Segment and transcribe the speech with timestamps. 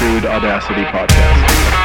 [0.00, 1.79] Crude Audacity podcast.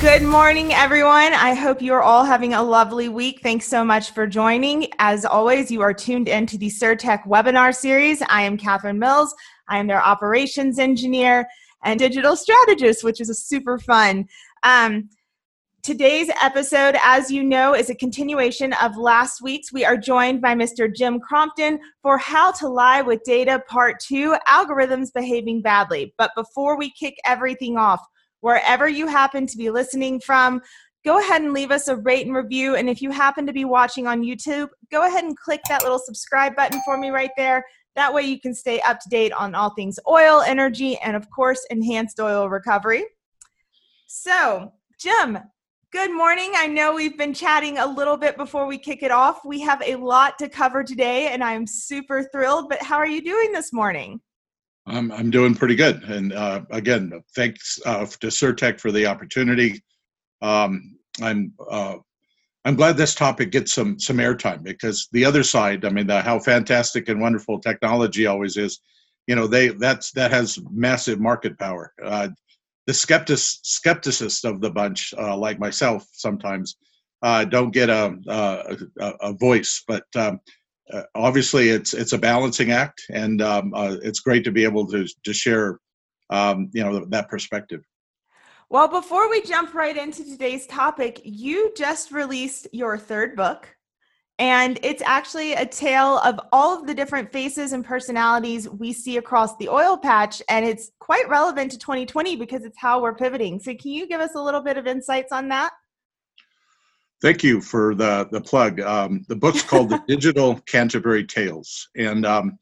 [0.00, 1.34] Good morning, everyone.
[1.34, 3.40] I hope you're all having a lovely week.
[3.42, 4.86] Thanks so much for joining.
[4.98, 8.22] As always, you are tuned into the Surtek webinar series.
[8.30, 9.34] I am Catherine Mills.
[9.68, 11.46] I am their operations engineer
[11.84, 14.26] and digital strategist, which is a super fun.
[14.62, 15.10] Um,
[15.82, 19.70] today's episode, as you know, is a continuation of last week's.
[19.70, 20.90] We are joined by Mr.
[20.90, 26.14] Jim Crompton for How to Lie with Data Part 2 Algorithms Behaving Badly.
[26.16, 28.00] But before we kick everything off,
[28.40, 30.60] wherever you happen to be listening from.
[31.04, 32.74] Go ahead and leave us a rate and review.
[32.74, 35.98] And if you happen to be watching on YouTube, go ahead and click that little
[35.98, 37.64] subscribe button for me right there.
[37.96, 41.28] That way you can stay up to date on all things oil, energy, and of
[41.30, 43.04] course, enhanced oil recovery.
[44.06, 45.38] So, Jim,
[45.92, 46.52] good morning.
[46.54, 49.44] I know we've been chatting a little bit before we kick it off.
[49.44, 52.68] We have a lot to cover today, and I'm super thrilled.
[52.68, 54.20] But how are you doing this morning?
[54.86, 59.82] I'm I'm doing pretty good, and uh, again, thanks uh, to Surtek for the opportunity.
[60.42, 61.96] Um, I'm uh,
[62.64, 66.20] I'm glad this topic gets some some airtime because the other side, I mean, the,
[66.20, 68.80] how fantastic and wonderful technology always is,
[69.26, 71.92] you know, they that's that has massive market power.
[72.02, 72.28] Uh,
[72.86, 76.76] the skeptic skepticist of the bunch, uh, like myself, sometimes
[77.22, 80.40] uh, don't get a, a, a voice, but um,
[80.92, 84.86] uh, obviously it's it's a balancing act, and um, uh, it's great to be able
[84.88, 85.78] to to share
[86.30, 87.82] um, you know that perspective.
[88.68, 93.68] Well, before we jump right into today's topic, you just released your third book.
[94.38, 99.18] And it's actually a tale of all of the different faces and personalities we see
[99.18, 100.40] across the oil patch.
[100.48, 103.60] And it's quite relevant to 2020 because it's how we're pivoting.
[103.60, 105.72] So, can you give us a little bit of insights on that?
[107.22, 108.80] Thank you for the the plug.
[108.80, 112.58] Um, the book's called The Digital Canterbury Tales, and um,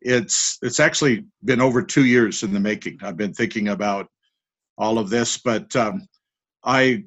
[0.00, 2.98] it's it's actually been over two years in the making.
[3.02, 4.08] I've been thinking about
[4.78, 6.06] all of this, but um,
[6.64, 7.04] I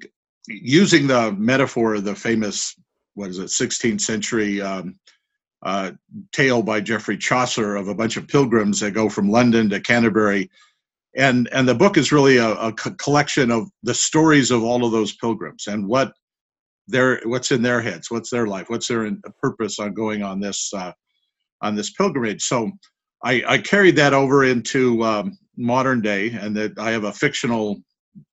[0.48, 2.76] using the metaphor of the famous
[3.14, 4.98] what is it 16th century um,
[5.62, 5.92] uh,
[6.31, 10.50] tale by Geoffrey Chaucer of a bunch of pilgrims that go from London to Canterbury.
[11.16, 14.92] And, and the book is really a, a collection of the stories of all of
[14.92, 16.14] those pilgrims and what
[16.90, 19.10] their what's in their heads, what's their life, what's their
[19.42, 20.92] purpose on going on this uh,
[21.62, 22.44] on this pilgrimage.
[22.44, 22.72] So
[23.24, 27.82] I, I carried that over into um, modern day, and that I have a fictional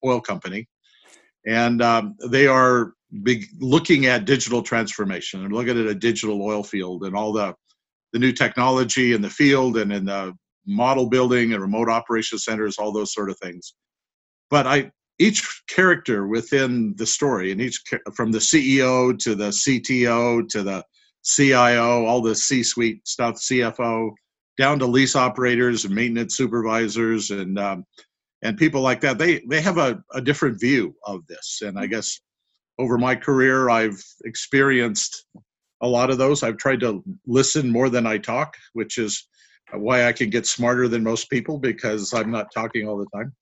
[0.05, 0.69] oil company,
[1.47, 6.63] and um, they are big, looking at digital transformation and looking at a digital oil
[6.63, 7.55] field and all the
[8.13, 10.33] the new technology in the field and in the
[10.67, 13.75] model building and remote operation centers, all those sort of things.
[14.49, 17.83] But I each character within the story and each
[18.15, 20.85] from the ceo to the cto to the
[21.23, 24.11] cio all the c-suite stuff cfo
[24.59, 27.85] down to lease operators and maintenance supervisors and um,
[28.43, 29.19] and people like that.
[29.19, 31.61] They they have a, a different view of this.
[31.63, 31.93] And i mm-hmm.
[31.93, 32.21] guess
[32.79, 35.27] over my career i've experienced
[35.83, 36.43] a lot of those.
[36.43, 39.29] I've tried to listen more than i talk which is
[39.73, 43.33] why i can get smarter than most people because i'm not talking all the time.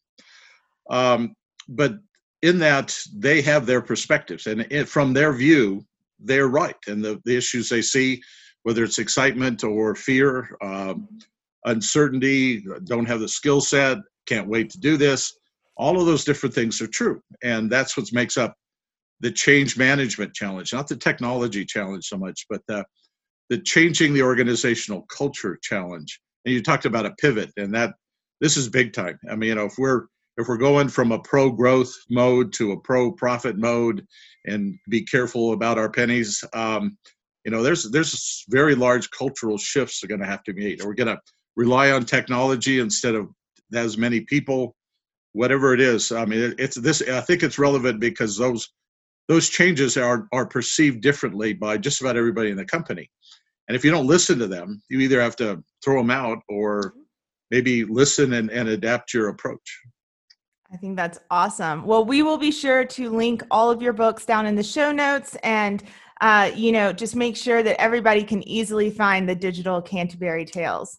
[0.90, 1.34] Um,
[1.68, 1.94] but
[2.42, 5.84] in that they have their perspectives and it, from their view
[6.20, 8.20] they're right and the, the issues they see
[8.62, 11.08] whether it's excitement or fear um,
[11.64, 15.32] uncertainty don't have the skill set can't wait to do this
[15.76, 18.54] all of those different things are true and that's what makes up
[19.20, 22.84] the change management challenge not the technology challenge so much but the,
[23.50, 26.20] the changing the organizational culture challenge.
[26.44, 27.94] And you talked about a pivot and that
[28.40, 29.18] this is big time.
[29.30, 32.72] I mean you know if we're if we're going from a pro growth mode to
[32.72, 34.04] a pro profit mode
[34.46, 36.96] and be careful about our pennies um,
[37.44, 40.84] you know there's there's very large cultural shifts are going to have to be made
[40.84, 41.20] we're going to
[41.56, 43.28] rely on technology instead of
[43.74, 44.74] as many people
[45.32, 46.12] whatever it is.
[46.12, 48.70] I mean it's this i think it's relevant because those
[49.28, 53.10] those changes are are perceived differently by just about everybody in the company.
[53.68, 56.94] And if you don't listen to them you either have to throw them out or
[57.50, 59.80] maybe listen and, and adapt your approach
[60.74, 61.84] I think that's awesome.
[61.84, 64.90] Well, we will be sure to link all of your books down in the show
[64.90, 65.84] notes and
[66.20, 70.98] uh, you know, just make sure that everybody can easily find the digital Canterbury Tales.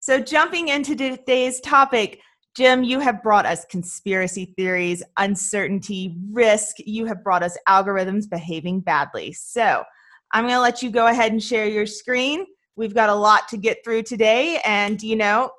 [0.00, 2.20] So, jumping into today's topic,
[2.56, 6.76] Jim, you have brought us conspiracy theories, uncertainty, risk.
[6.78, 9.32] You have brought us algorithms behaving badly.
[9.32, 9.84] So
[10.32, 12.46] I'm going to let you go ahead and share your screen.
[12.74, 14.60] We've got a lot to get through today.
[14.64, 15.50] And, you know,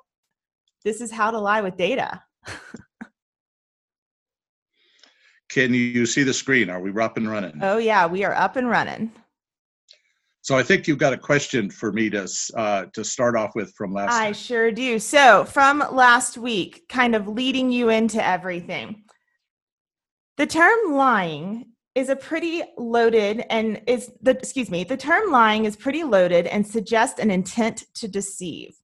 [0.84, 2.22] this is how to lie with data.
[5.50, 6.70] Can you see the screen?
[6.70, 7.58] Are we up and running?
[7.60, 9.10] Oh, yeah, we are up and running.
[10.42, 12.26] So I think you've got a question for me to
[12.56, 14.12] uh, to start off with from last.
[14.12, 14.32] I time.
[14.32, 14.98] sure do.
[14.98, 19.04] So from last week, kind of leading you into everything.
[20.38, 25.64] The term lying is a pretty loaded and is the excuse me the term lying
[25.64, 28.79] is pretty loaded and suggests an intent to deceive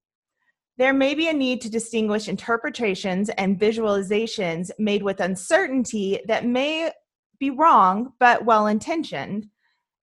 [0.77, 6.91] there may be a need to distinguish interpretations and visualizations made with uncertainty that may
[7.39, 9.47] be wrong but well intentioned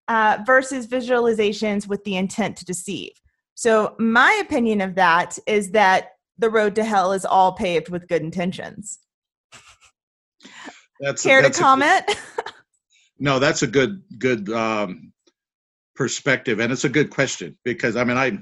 [0.08, 3.12] uh, versus visualizations with the intent to deceive.
[3.54, 8.08] So, my opinion of that is that the road to hell is all paved with
[8.08, 8.98] good intentions.
[11.00, 12.04] That's Care that's to a- comment?
[13.18, 15.12] no, that's a good good um,
[15.94, 18.38] perspective, and it's a good question because I mean, I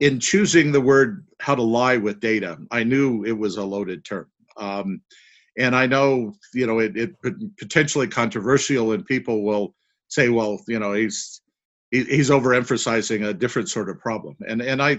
[0.00, 4.04] in choosing the word how to lie with data, I knew it was a loaded
[4.04, 4.28] term.
[4.56, 5.02] Um,
[5.58, 7.14] and I know, you know, it, it
[7.58, 9.74] potentially controversial, and people will
[10.08, 11.40] say, well, you know, he's
[11.90, 14.98] he, he's overemphasizing a different sort of problem, and and I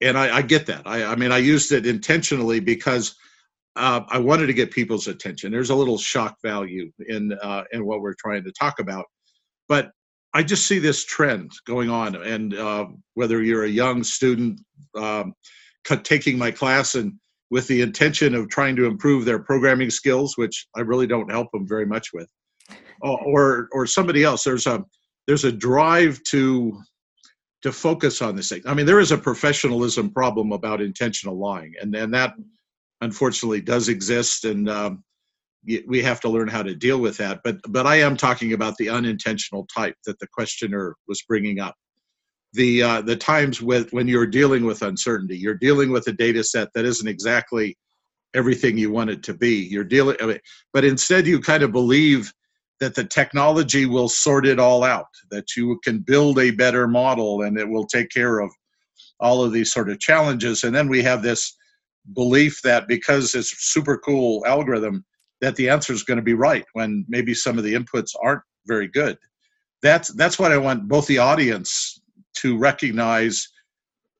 [0.00, 0.82] and I, I get that.
[0.86, 3.14] I, I mean, I used it intentionally because
[3.76, 5.50] uh, I wanted to get people's attention.
[5.50, 9.06] There's a little shock value in uh, in what we're trying to talk about,
[9.68, 9.90] but
[10.34, 14.60] I just see this trend going on, and uh, whether you're a young student
[14.96, 15.34] um,
[15.84, 17.12] taking my class and
[17.50, 21.52] with the intention of trying to improve their programming skills, which I really don't help
[21.52, 22.30] them very much with,
[23.02, 24.82] or or somebody else, there's a
[25.26, 26.80] there's a drive to
[27.62, 28.62] to focus on this thing.
[28.66, 32.34] I mean, there is a professionalism problem about intentional lying, and and that
[33.02, 35.04] unfortunately does exist, and um,
[35.86, 37.40] we have to learn how to deal with that.
[37.44, 41.74] But but I am talking about the unintentional type that the questioner was bringing up.
[42.52, 46.44] The uh, the times with when you're dealing with uncertainty, you're dealing with a data
[46.44, 47.76] set that isn't exactly
[48.34, 49.68] everything you want it to be.
[49.70, 50.40] You're dealing, I mean,
[50.72, 52.32] but instead you kind of believe
[52.80, 57.42] that the technology will sort it all out, that you can build a better model
[57.42, 58.50] and it will take care of
[59.20, 60.64] all of these sort of challenges.
[60.64, 61.56] And then we have this
[62.14, 65.04] belief that because it's super cool algorithm
[65.42, 68.42] that the answer is going to be right when maybe some of the inputs aren't
[68.66, 69.18] very good.
[69.82, 72.00] That's that's what I want both the audience
[72.36, 73.46] to recognize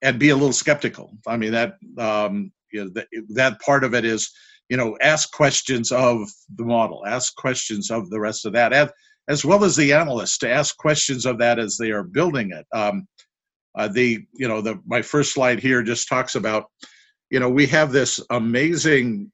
[0.03, 1.17] and be a little skeptical.
[1.27, 4.31] I mean that um, you know, that, that part of it is
[4.69, 8.91] you know ask questions of the model, ask questions of the rest of that, as,
[9.29, 12.67] as well as the analysts to ask questions of that as they are building it.
[12.77, 13.07] Um,
[13.79, 16.65] uh, the you know the my first slide here just talks about
[17.31, 19.31] you know we have this amazing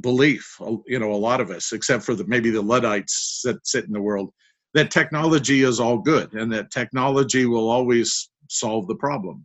[0.00, 0.56] belief,
[0.86, 3.92] you know, a lot of us, except for the, maybe the Luddites that sit in
[3.92, 4.32] the world,
[4.74, 9.44] that technology is all good and that technology will always solve the problem.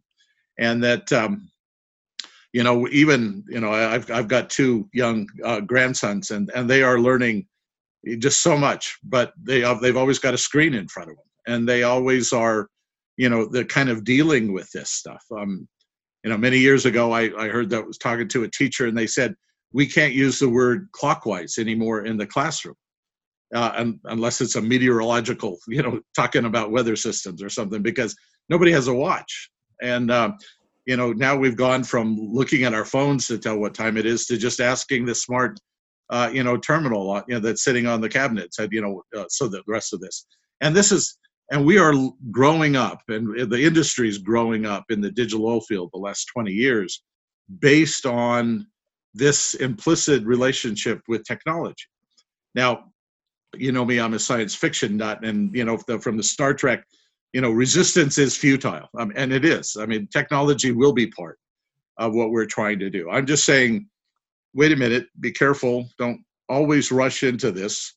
[0.58, 1.50] And that, um,
[2.54, 6.82] you know, even, you know, I've, I've got two young uh, grandsons and, and they
[6.82, 7.46] are learning
[8.20, 11.26] just so much, but they have, they've always got a screen in front of them
[11.56, 12.70] and they always are,
[13.18, 15.24] you know, the kind of dealing with this stuff.
[15.38, 15.68] Um,
[16.24, 18.88] you know, many years ago, I, I heard that I was talking to a teacher
[18.88, 19.36] and they said,
[19.74, 22.76] we can't use the word clockwise anymore in the classroom
[23.54, 28.16] uh, un- unless it's a meteorological you know talking about weather systems or something because
[28.50, 29.50] nobody has a watch.
[29.82, 30.38] And um,
[30.86, 34.06] you know now we've gone from looking at our phones to tell what time it
[34.06, 35.60] is to just asking the smart
[36.10, 39.04] uh, you know terminal uh, you know that's sitting on the cabinet said you know
[39.18, 40.26] uh, so the rest of this.
[40.62, 41.18] And this is
[41.52, 41.94] and we are
[42.32, 46.26] growing up and the industry is growing up in the digital oil field the last
[46.34, 47.04] 20 years
[47.60, 48.68] based on
[49.18, 51.86] this implicit relationship with technology.
[52.56, 52.86] Now,
[53.56, 56.84] you know me, I'm a science fiction nut, and you know from the Star Trek,
[57.34, 59.78] you know, resistance is futile, um, and it is.
[59.80, 61.38] I mean, technology will be part
[61.98, 63.10] of what we're trying to do.
[63.10, 63.88] I'm just saying,
[64.54, 67.94] wait a minute, be careful, don't always rush into this,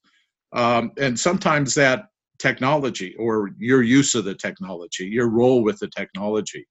[0.52, 2.06] um, and sometimes that
[2.38, 6.66] technology or your use of the technology, your role with the technology,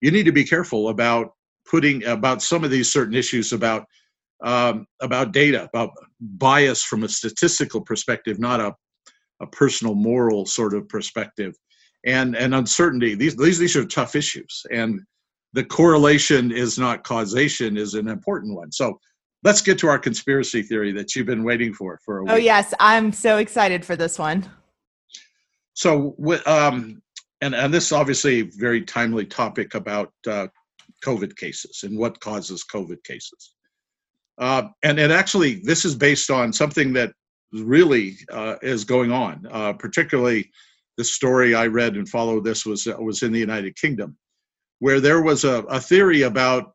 [0.00, 1.32] you need to be careful about
[1.70, 3.84] putting about some of these certain issues about
[4.44, 8.72] um, about data, about bias from a statistical perspective, not a,
[9.40, 11.54] a personal moral sort of perspective,
[12.06, 13.14] and and uncertainty.
[13.14, 15.00] These these these are tough issues, and
[15.54, 18.70] the correlation is not causation is an important one.
[18.70, 18.98] So
[19.42, 22.32] let's get to our conspiracy theory that you've been waiting for for a week.
[22.32, 24.48] Oh yes, I'm so excited for this one.
[25.74, 27.02] So um,
[27.40, 30.48] and and this is obviously a very timely topic about uh,
[31.04, 33.54] COVID cases and what causes COVID cases.
[34.38, 37.12] Uh, and and actually, this is based on something that
[37.52, 39.46] really uh, is going on.
[39.50, 40.50] Uh, particularly,
[40.96, 44.16] the story I read and followed this was was in the United Kingdom,
[44.78, 46.72] where there was a, a theory about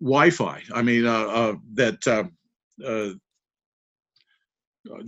[0.00, 0.62] Wi-Fi.
[0.72, 3.10] I mean, uh, uh, that uh,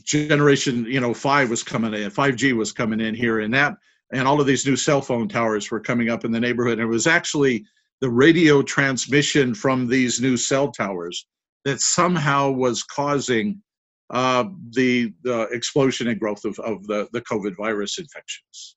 [0.04, 3.76] generation, you know, five was coming in, 5G was coming in here, and that,
[4.12, 6.74] and all of these new cell phone towers were coming up in the neighborhood.
[6.78, 7.64] And it was actually
[8.00, 11.26] the radio transmission from these new cell towers
[11.64, 13.62] that somehow was causing
[14.10, 18.76] uh, the, the explosion and growth of, of the, the COVID virus infections.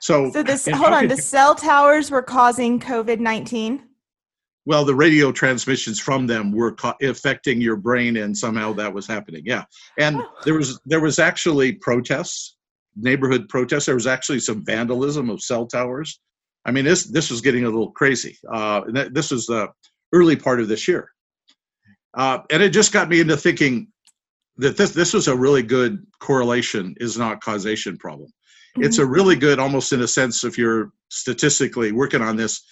[0.00, 3.84] So, so this hold on, the cell towers were causing COVID nineteen.
[4.66, 9.06] Well, the radio transmissions from them were ca- affecting your brain, and somehow that was
[9.06, 9.42] happening.
[9.46, 9.64] Yeah,
[9.98, 10.28] and Oh.
[10.44, 12.55] there was there was actually protests,
[12.96, 13.86] neighborhood protests.
[13.86, 16.20] There was actually some vandalism of cell towers.
[16.64, 18.36] I mean, this this was getting a little crazy.
[18.50, 19.68] Uh, this was the
[20.12, 21.10] early part of this year,
[22.14, 23.88] uh, and it just got me into thinking
[24.56, 28.30] that this this was a really good correlation is not causation problem.
[28.78, 32.62] It's a really good, almost in a sense, if you're statistically working on this,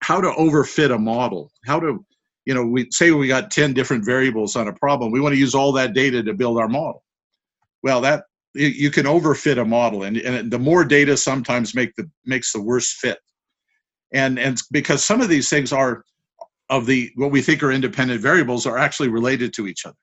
[0.00, 1.50] how to overfit a model.
[1.66, 2.04] How to,
[2.44, 5.12] you know, we say we got 10 different variables on a problem.
[5.12, 7.04] We want to use all that data to build our model.
[7.82, 12.08] Well, that you, can overfit a model, and, and the more data sometimes make the
[12.24, 13.18] makes the worst fit.
[14.12, 16.04] And and because some of these things are
[16.68, 19.96] of the what we think are independent variables are actually related to each other,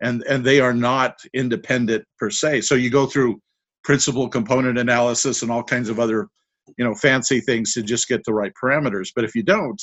[0.00, 2.62] and and they are not independent per se.
[2.62, 3.40] So you go through
[3.84, 6.28] principal component analysis and all kinds of other
[6.76, 9.80] you know fancy things to just get the right parameters but if you don't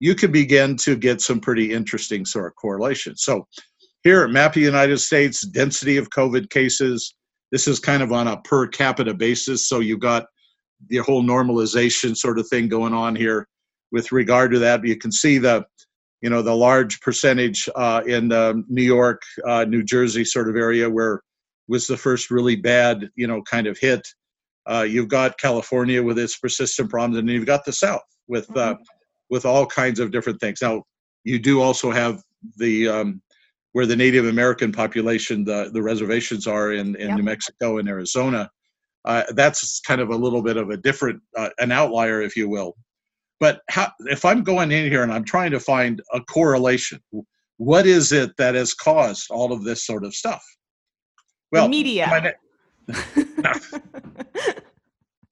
[0.00, 3.46] you can begin to get some pretty interesting sort of correlations so
[4.02, 7.14] here map of the united states density of covid cases
[7.50, 10.26] this is kind of on a per capita basis so you've got
[10.86, 13.46] the whole normalization sort of thing going on here
[13.90, 14.84] with regard to that.
[14.84, 15.64] You can see the
[16.20, 20.56] you know the large percentage uh, in um, new york uh, new jersey sort of
[20.56, 21.22] area where
[21.68, 24.06] was the first really bad you know kind of hit.
[24.68, 28.76] Uh, you've got California with its persistent problems, and you've got the South with uh,
[29.30, 30.60] with all kinds of different things.
[30.60, 30.82] Now,
[31.24, 32.22] you do also have
[32.56, 33.22] the um,
[33.78, 37.16] where the Native American population, the the reservations are in in Yep.
[37.16, 38.50] New Mexico and Arizona.
[39.04, 42.48] Uh, that's kind of a little bit of a different, uh, an outlier, if you
[42.48, 42.76] will.
[43.38, 47.00] But how, if I'm going in here and I'm trying to find a correlation,
[47.58, 50.42] what is it that has caused all of this sort of stuff?
[51.52, 52.08] the media.
[52.10, 52.34] my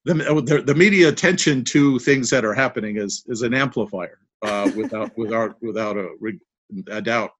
[0.05, 4.71] the, the, the media attention to things that are happening is is an amplifier uh,
[4.77, 6.07] without without without a,
[6.93, 7.33] a doubt.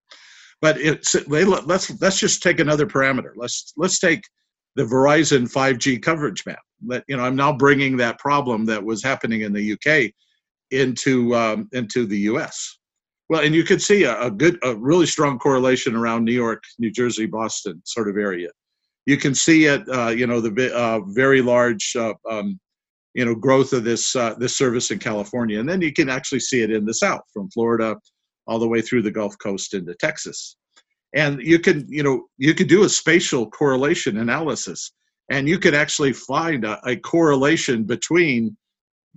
[0.63, 3.33] But it's they, let's let's just take another parameter.
[3.37, 4.23] Let's let's take
[4.75, 6.61] the Verizon 5G coverage map.
[6.85, 10.13] Let you know I'm now bringing that problem that was happening in the UK
[10.71, 12.79] into um, into the US.
[13.29, 16.63] Well, and you could see a, a good, a really strong correlation around New York,
[16.79, 18.49] New Jersey, Boston sort of area
[19.07, 22.61] you can see it uh, you know the uh, very large uh, um,
[23.15, 26.41] you know growth of this uh, this service in California and then you can actually
[26.41, 27.97] see it in the south from Florida
[28.47, 30.57] all the way through the Gulf Coast into Texas
[31.15, 34.93] and you can you know you could do a spatial correlation analysis
[35.31, 38.57] and you could actually find a, a correlation between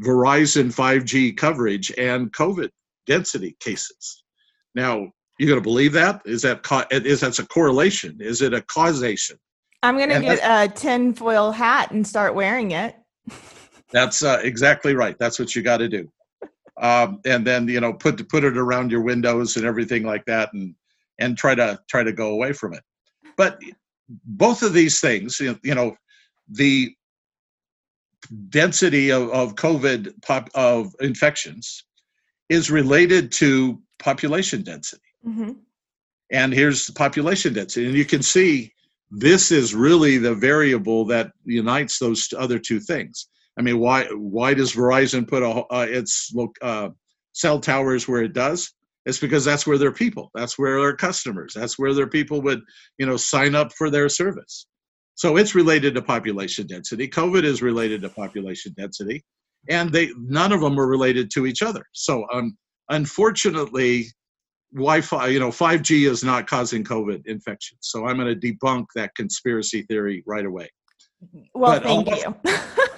[0.02, 2.70] Verizon 5G coverage and COVID
[3.06, 4.24] density cases
[4.76, 5.08] now
[5.38, 8.62] you're going to believe that is that co- is that's a correlation is it a
[8.62, 9.38] causation
[9.82, 12.96] I'm gonna And get a tinfoil hat and start wearing it.
[13.92, 15.18] That's uh, exactly right.
[15.18, 16.12] That's what you got to do.
[16.80, 20.54] Um, and then you know put put it around your windows and everything like that,
[20.54, 20.76] and
[21.20, 22.84] and try to try to go away from it.
[23.38, 23.60] But
[24.26, 25.96] both of these things, you know,
[26.50, 26.94] the
[28.50, 31.84] density of, of COVID pop, of infections
[32.50, 35.02] is related to population density.
[35.24, 35.52] hmm
[36.32, 38.74] And here's the population density, and you can see
[39.12, 43.28] this is really the variable that unites those other two things.
[43.60, 46.89] I mean, why why does Verizon put a, uh, its uh,
[47.34, 48.74] cell towers where it does?
[49.06, 52.62] It's because that's where their people, that's where their customers, that's where their people would,
[52.98, 54.68] you know, sign up for their service.
[55.16, 57.08] So it's related to population density.
[57.08, 59.25] COVID is related to population density,
[59.70, 61.84] and they none of them are related to each other.
[61.92, 64.06] So um, unfortunately,
[64.74, 67.80] Wi-Fi, you know, 5G is not causing COVID infections.
[67.82, 70.70] So I'm going to debunk that conspiracy theory right away.
[71.54, 72.86] Well, But thank you.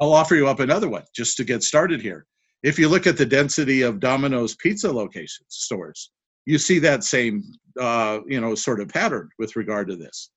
[0.00, 2.26] I'll offer you up another one just to get started here.
[2.62, 6.10] If you look at the density of Domino's pizza locations, stores,
[6.46, 7.42] you see that same,
[7.80, 10.30] uh, you know, sort of pattern with regard to this.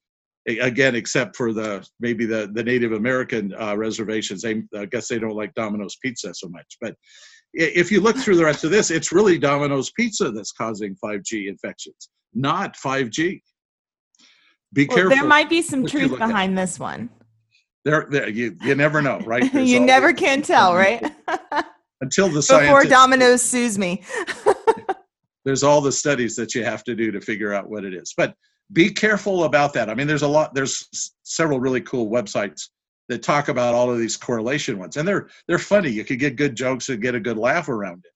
[0.48, 5.20] Again, except for the maybe the the Native American uh, reservations, they, I guess they
[5.20, 6.78] don't like Domino's pizza so much.
[6.80, 6.96] But
[7.54, 11.48] if you look through the rest of this, it's really Domino's Pizza that's causing 5G
[11.48, 13.42] infections, not 5G.
[14.74, 15.16] Be well, careful.
[15.16, 17.10] There might be some truth behind this one.
[17.88, 19.54] There, there you, you never know, right?
[19.54, 21.02] You never can tell, right?
[22.02, 24.04] until the Before scientists, Domino's sues me.
[25.46, 28.14] there's all the studies that you have to do to figure out what it is.
[28.18, 28.36] But
[28.74, 29.90] be careful about that.
[29.90, 30.54] I mean, there's a lot.
[30.54, 32.68] There's several really cool websites
[33.08, 35.90] that talk about all of these correlation ones, and they're they're funny.
[35.90, 38.12] You could get good jokes and get a good laugh around it.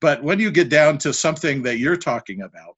[0.00, 2.76] But when you get down to something that you're talking about,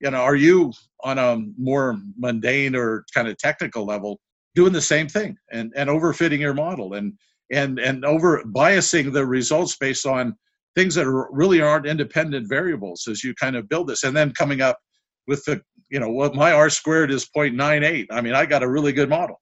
[0.00, 0.70] you know, are you
[1.02, 4.20] on a more mundane or kind of technical level
[4.54, 7.12] doing the same thing and and overfitting your model and
[7.52, 10.34] and and over biasing the results based on
[10.74, 14.04] things that are, really aren't independent variables as you kind of build this.
[14.04, 14.78] And then coming up
[15.26, 18.68] with the you know what my r squared is 0.98 i mean i got a
[18.68, 19.40] really good model.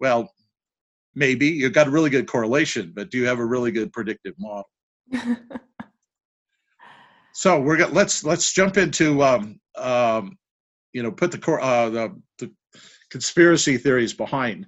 [0.00, 0.30] Well
[1.14, 4.34] maybe you've got a really good correlation but do you have a really good predictive
[4.38, 4.68] model?
[7.32, 10.36] So we're going let's let's jump into um, um,
[10.92, 12.52] you know put the core uh, the, the
[13.14, 14.66] conspiracy theories behind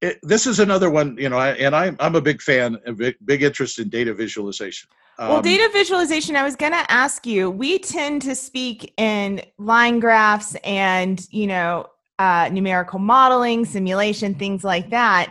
[0.00, 2.92] it, this is another one you know I, and I, i'm a big fan a
[2.92, 4.88] big, big interest in data visualization
[5.18, 9.42] Well, Um, data visualization, I was going to ask you, we tend to speak in
[9.58, 11.86] line graphs and, you know,
[12.18, 15.28] uh, numerical modeling, simulation, things like that.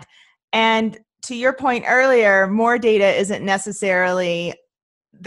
[0.54, 0.98] And
[1.28, 4.54] to your point earlier, more data isn't necessarily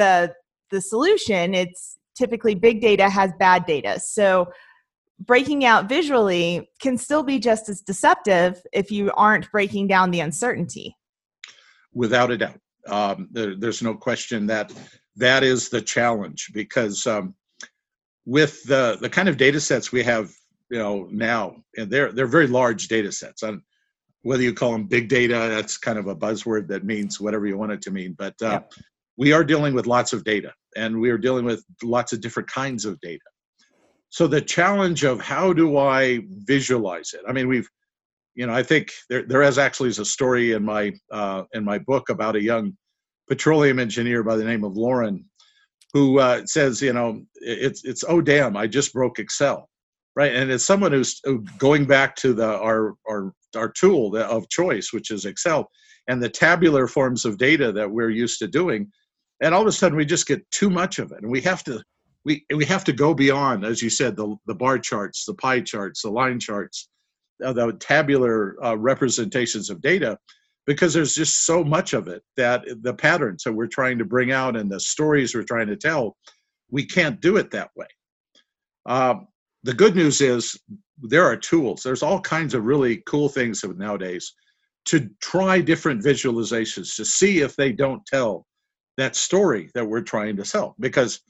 [0.01, 0.35] the
[0.71, 1.55] the solution.
[1.55, 1.83] It's
[2.15, 4.01] typically big data has bad data.
[4.01, 4.49] So
[5.19, 10.21] breaking out visually can still be just as deceptive if you aren't breaking down the
[10.21, 10.97] uncertainty.
[11.97, 12.61] without a doubt.
[12.87, 14.73] Um, there, there's no question that
[15.17, 17.35] that is the challenge because um,
[18.27, 20.31] with the the kind of data sets we have,
[20.71, 23.43] you know, now, and they're they're very large data sets.
[23.43, 23.63] And
[24.23, 27.57] whether you call them big data, that's kind of a buzzword that means whatever you
[27.57, 28.15] want it to mean.
[28.17, 28.61] But uh,
[29.17, 32.49] we are dealing with lots of data, and we are dealing with lots of different
[32.51, 33.25] kinds of data.
[34.11, 37.21] So the challenge of how do I visualize it?
[37.29, 37.69] I mean, we've
[38.37, 41.65] you know, I think there there is actually is a story in my uh, in
[41.65, 42.77] my book about a young
[43.29, 45.25] petroleum engineer by the name of Lauren,
[45.93, 49.69] who uh, says, you know, it's it's oh damn, I just broke Excel,
[50.15, 50.35] right?
[50.35, 51.21] And it's someone who's
[51.59, 55.71] going back to the our our our tool of choice, which is Excel,
[56.07, 58.93] and the tabular forms of data that we're used to doing,
[59.41, 61.65] and all of a sudden we just get too much of it, and we have
[61.65, 61.83] to.
[62.27, 65.61] We, we have to go beyond, as you said, the, the bar charts, the pie
[65.61, 66.91] charts, the line charts,
[67.43, 70.19] uh, the tabular uh, representations of data
[70.67, 74.33] because there's just so much of it that the patterns that we're trying to bring
[74.33, 76.17] out and the stories we're trying to tell
[76.71, 77.87] we can't do it that way.
[78.87, 79.29] Um,
[79.63, 80.59] the good news is
[80.99, 81.83] there are tools.
[81.83, 84.33] There's all kinds of really cool things nowadays
[84.87, 88.47] to try different visualizations to see if they don't tell
[88.97, 91.21] that story that we're trying to sell because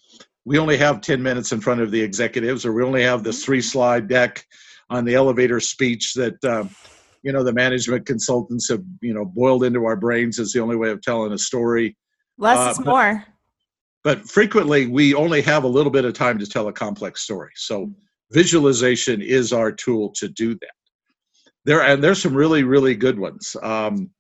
[0.47, 3.45] we only have 10 minutes in front of the executives or we only have this
[3.45, 4.47] three slide deck
[4.89, 6.71] on the elevator speech that um,
[7.23, 10.77] you know the management consultants have you know boiled into our brains as the only
[10.77, 11.97] way of telling a story.
[12.39, 13.25] Less Uh, is but- more.
[14.05, 17.51] but frequently we only have a little bit of time to tell a complex story.
[17.57, 17.93] So
[18.31, 20.71] visualization is our tool to do that.
[21.65, 23.57] There and there's some really really good ones.
[23.61, 24.11] Um,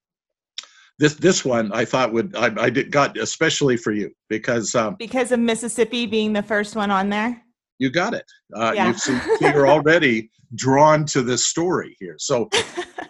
[0.98, 4.96] this this one i thought would i, I did got especially for you because um,
[4.98, 7.42] Because of Mississippi being the first one on there.
[7.78, 8.24] you got it
[8.56, 8.88] uh, Yeah.
[8.88, 12.48] you see you're already drawn to this story here so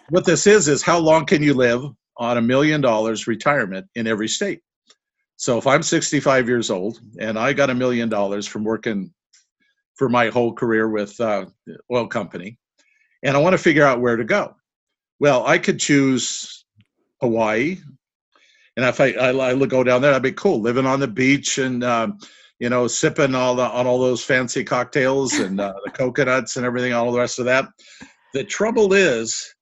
[0.09, 1.83] what this is is how long can you live
[2.17, 4.61] on a million dollars retirement in every state
[5.37, 9.13] so if i'm 65 years old and i got a million dollars from working
[9.95, 11.45] for my whole career with uh,
[11.93, 12.57] oil company
[13.23, 14.55] and i want to figure out where to go
[15.19, 16.56] well i could choose
[17.21, 17.77] hawaii.
[18.75, 20.61] And if i, I, I look- go down there I'd be cool.
[20.61, 22.19] Living on the beach and um,
[22.59, 26.65] you know sipping all the, on all those fancy cocktails and uh, the coconuts and
[26.65, 27.67] everything all the rest of that.
[28.33, 29.53] The trouble is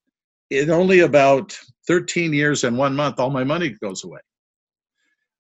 [0.49, 4.19] in only about 13 years and one month all my money goes away.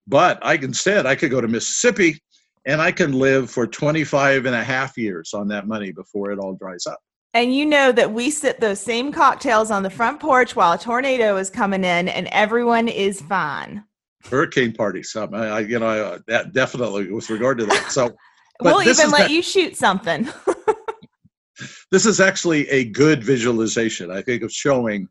[0.07, 2.19] But i can instead i could go to mississippi
[2.65, 6.39] and i can live for 25 and a half years on that money before it
[6.39, 6.99] all dries up
[7.35, 10.77] And you know that we sip those same cocktails on the front porch while a
[10.77, 13.83] tornado is coming in and everyone is fine.
[14.23, 18.15] hurricane parties um, I, I you know I, that definitely with regard to that so
[18.59, 20.29] But we'll this even is let the- you shoot something.
[21.91, 25.07] this is actually a good visualization i think of showing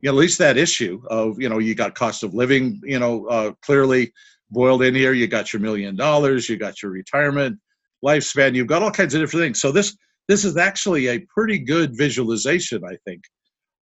[0.00, 2.98] you know, at least that issue of you know you got cost of living you
[2.98, 4.12] know uh, clearly
[4.50, 7.56] boiled in here you got your million dollars you got your retirement
[8.04, 9.96] lifespan you've got all kinds of different things so this
[10.28, 13.22] this is actually a pretty good visualization i think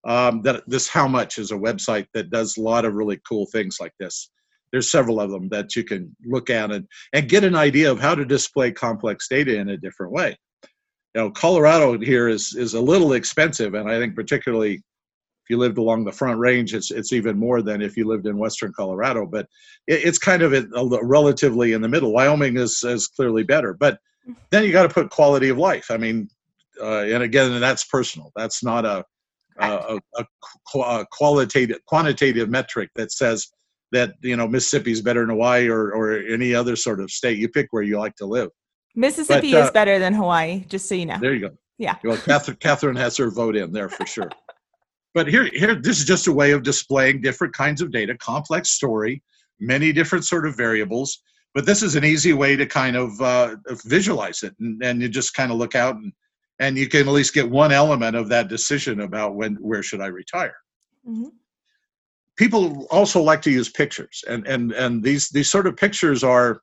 [0.07, 3.47] um, that this how much is a website that does a lot of really cool
[3.53, 4.31] things like this
[4.73, 8.01] there's several of them that you can look at and, and get an idea of
[8.01, 10.37] how to display complex data in a different way.
[11.15, 15.57] You know, Colorado here is is a little expensive, and I think particularly if you
[15.57, 18.73] lived along the Front Range, it's it's even more than if you lived in Western
[18.77, 19.25] Colorado.
[19.25, 19.47] But
[19.87, 22.13] it, it's kind of a, a relatively in the middle.
[22.13, 23.99] Wyoming is is clearly better, but
[24.51, 25.87] then you got to put quality of life.
[25.91, 26.29] I mean,
[26.81, 28.33] uh, and again, and that's personal.
[28.37, 29.05] That's not a
[29.59, 30.27] a, a,
[30.79, 33.47] a, qualitative quantitative metric that says
[33.93, 37.39] that you know Mississippi is better than Hawaii or or any other sort of state.
[37.39, 38.51] You pick where you like to live.
[38.95, 41.19] Mississippi but, uh, is better than Hawaii, just so you know.
[41.21, 41.57] There you go.
[41.79, 41.97] Yeah.
[42.03, 44.31] Well, Catherine, Catherine has her vote in there for sure.
[45.15, 48.71] but here, here, this is just a way of displaying different kinds of data, complex
[48.71, 49.23] story,
[49.61, 51.23] many different sort of variables.
[51.55, 55.09] But this is an easy way to kind of uh, visualize it, and, and you
[55.09, 56.13] just kind of look out and
[56.59, 60.01] and you can at least get one element of that decision about when where should
[60.01, 60.57] I retire.
[61.07, 61.29] Mm-hmm.
[62.37, 66.61] People also like to use pictures, and and and these these sort of pictures are,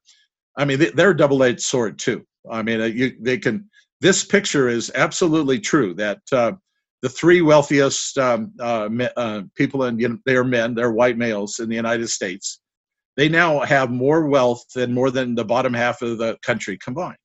[0.57, 2.25] I mean, they're a double-edged sword too.
[2.49, 3.69] I mean, uh, you they can.
[4.01, 6.53] This picture is absolutely true that uh,
[7.01, 11.17] the three wealthiest um, uh, uh, people in you know, they are men, they're white
[11.17, 12.59] males in the United States.
[13.15, 17.17] They now have more wealth than more than the bottom half of the country combined.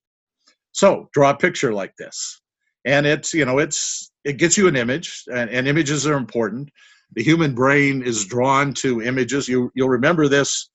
[0.71, 2.39] So draw a picture like this
[2.85, 6.69] and it's you know it's it gets you an image and, and, images are important.
[7.15, 9.47] The human brain is drawn to images.
[9.47, 10.69] You you'll remember this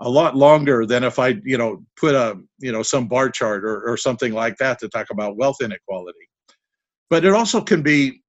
[0.00, 3.64] a lot longer than if i you know put a you know some bar chart
[3.64, 6.18] or, or something like that to talk about wealth inequality.
[7.08, 8.22] But it also can be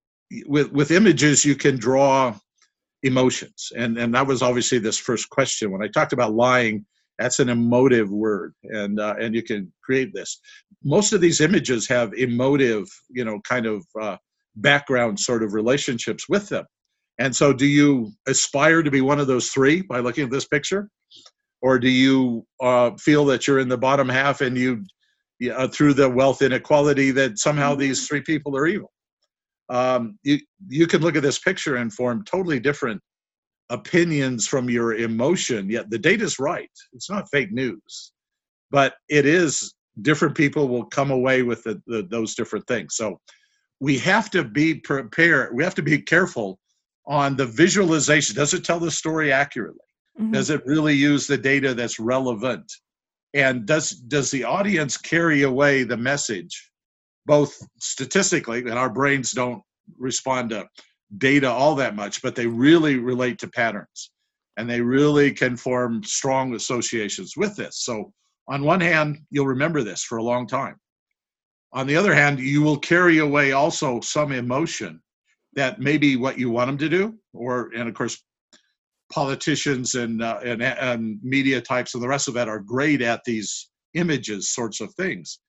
[0.47, 2.35] with with images you can draw
[3.03, 3.71] emotions.
[3.75, 5.71] And and that was obviously this first question.
[5.71, 6.85] When i talked about lying
[7.21, 10.39] that's an emotive word and uh, and you can create this.
[10.83, 14.17] Most of these images have emotive you know kind of uh,
[14.55, 16.65] background sort of relationships with them.
[17.19, 20.47] And so do you aspire to be one of those three by looking at this
[20.47, 20.89] picture?
[21.61, 24.83] Or do you uh, feel that you're in the bottom half and you
[25.53, 28.07] uh, through the wealth inequality that somehow these mm-hmm.
[28.07, 28.91] three people are evil?
[29.69, 32.99] Um, you you can look at this picture and form totally different
[33.71, 36.69] opinions from your emotion yet the data is right.
[36.93, 38.11] It's not fake news.
[38.69, 42.95] But it is different people will come away with the, the, those different things.
[42.95, 43.19] So
[43.79, 46.59] we have to be prepared we have to be careful
[47.07, 48.35] on the visualization.
[48.35, 49.79] Does it tell the story accurately?
[50.19, 50.33] Mm-hmm.
[50.33, 52.69] does it really use the data that's relevant?
[53.33, 56.69] And does does the audience carry away the message
[57.25, 59.61] both statistically and our brains don't
[59.97, 60.67] respond to
[61.17, 64.11] data all that much, but they really relate to patterns
[64.57, 67.79] and they really can form strong associations with this.
[67.83, 68.11] So,
[68.47, 70.75] on one hand, you'll remember this for a long time.
[71.73, 75.01] On the other hand, you will carry away also some emotion
[75.53, 78.21] that may be what you want them to do, or, and of course,
[79.11, 83.21] politicians and, uh, and, and media types and the rest of that are great at
[83.25, 85.39] these images sorts of things.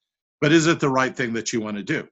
[0.41, 2.07] But is it the right thing that you want to do?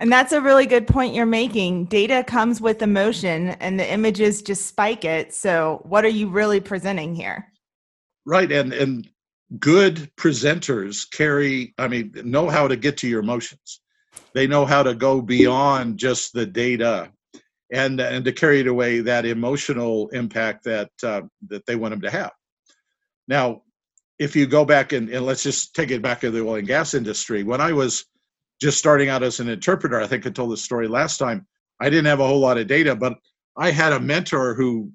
[0.00, 1.84] And that's a really good point you're making.
[1.84, 5.34] Data comes with emotion and the images just spike it.
[5.34, 7.46] So what are you really presenting here?
[8.24, 8.50] Right.
[8.50, 9.08] And and
[9.58, 13.80] good presenters carry, I mean, know how to get to your emotions.
[14.32, 17.12] They know how to go beyond just the data
[17.70, 22.00] and and to carry it away that emotional impact that uh, that they want them
[22.02, 22.32] to have.
[23.28, 23.62] Now,
[24.18, 26.66] if you go back and, and let's just take it back to the oil and
[26.66, 28.06] gas industry, when I was
[28.60, 31.46] just starting out as an interpreter, I think I told this story last time.
[31.80, 33.14] I didn't have a whole lot of data, but
[33.56, 34.92] I had a mentor who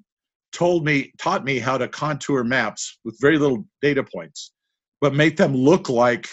[0.52, 4.52] told me, taught me how to contour maps with very little data points,
[5.00, 6.28] but make them look like,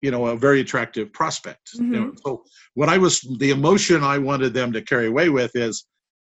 [0.00, 1.74] you know, a very attractive prospect.
[1.74, 1.92] Mm-hmm.
[1.92, 2.06] You know?
[2.06, 2.16] Mm-hmm.
[2.24, 2.44] So
[2.74, 5.84] what I was, the emotion I wanted them to carry away with is,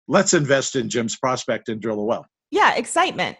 [0.08, 2.26] let's invest in Jim's prospect and drill a well.
[2.52, 3.38] Yeah, excitement.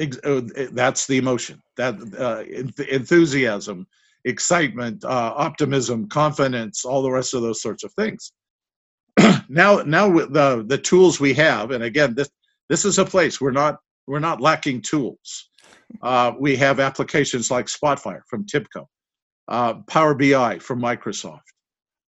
[0.00, 1.60] Uh, that's the emotion.
[1.76, 3.86] That uh, enthusiasm
[4.24, 8.32] excitement, uh, optimism, confidence, all the rest of those sorts of things.
[9.48, 12.28] now, now with the the tools we have, and again, this
[12.68, 13.76] this is a place we're not
[14.06, 15.50] we're not lacking tools.
[16.02, 18.86] Uh, we have applications like Spotfire from TIBCO,
[19.48, 21.40] uh, Power BI from Microsoft,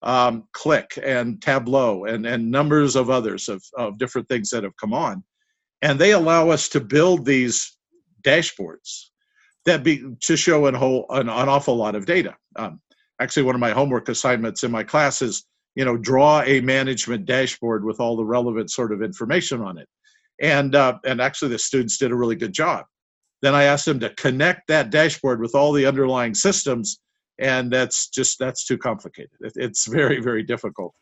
[0.04, 4.76] um, Qlik and Tableau, and and numbers of others of, of different things that have
[4.78, 5.24] come on,
[5.82, 7.78] and they allow us to build these
[8.24, 9.09] dashboards
[9.70, 12.36] that be to show an whole an, an awful lot of data.
[12.56, 12.82] Um,
[13.22, 17.26] actually, one of my homework assignments in my class is you know draw a management
[17.26, 19.88] dashboard with all the relevant sort of information on it,
[20.42, 22.86] and uh, and actually the students did a really good job.
[23.42, 27.00] Then I asked them to connect that dashboard with all the underlying systems,
[27.40, 29.32] and that's just that's too complicated.
[29.42, 30.94] It, it's very very difficult.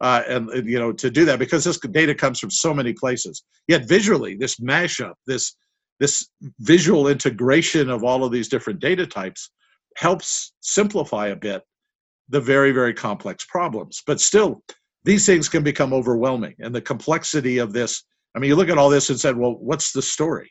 [0.00, 3.44] Uh, and, you know to do that because this data comes from so many places.
[3.68, 5.54] Yet visually, this mashup, this
[6.02, 9.50] this visual integration of all of these different data types
[9.96, 11.62] helps simplify a bit
[12.28, 14.02] the very very complex problems.
[14.04, 14.64] But still
[15.04, 16.56] these things can become overwhelming.
[16.58, 18.02] And the complexity of this
[18.34, 20.50] i mean you look at all this and said well what's the story?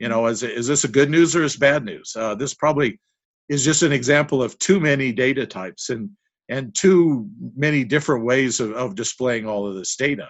[0.00, 2.12] You know is, is this a good news or is bad news?
[2.14, 3.00] Uh, this probably
[3.48, 6.10] is just an example of too many data types and
[6.50, 10.28] and too many different ways of, of displaying all of this data.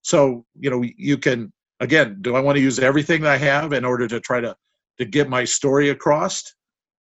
[0.00, 1.52] So you know you can
[1.82, 4.54] again do i want to use everything i have in order to try to
[4.98, 6.54] to get my story across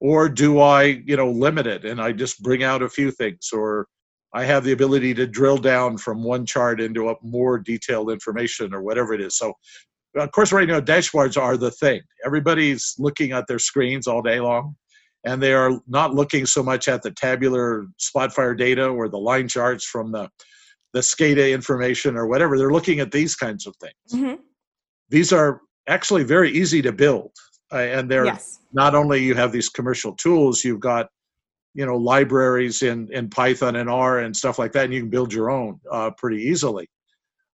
[0.02, 3.50] or do i you know limit it and i just bring out a few things
[3.54, 3.88] or
[4.34, 8.74] i have the ability to drill down from one chart into a more detailed information
[8.74, 9.54] or whatever it is so
[10.18, 14.40] of course right now dashboards are the thing everybody's looking at their screens all day
[14.40, 14.76] long
[15.26, 19.48] and they are not looking so much at the tabular spotfire data or the line
[19.48, 20.30] charts from the
[20.96, 22.58] the SCADA information or whatever.
[22.58, 23.94] They're looking at these kinds of things.
[24.14, 24.36] Mm-hmm.
[25.10, 27.32] These are actually very easy to build,
[27.72, 28.60] uh, and they're yes.
[28.74, 31.08] not only you have these commercial tools, you've got
[31.74, 35.10] you know libraries in in Python and R and stuff like that, and you can
[35.10, 36.90] build your own uh, pretty easily.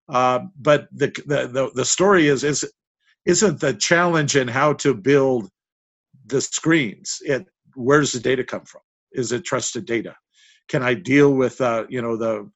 [0.08, 2.64] Uh, but the, the the the story is is
[3.26, 5.48] isn't the challenge in how to build
[6.26, 7.18] the screens.
[7.22, 8.82] It where does the data come from?
[9.12, 10.14] Is it trusted data?
[10.68, 12.50] Can I deal with uh, you know the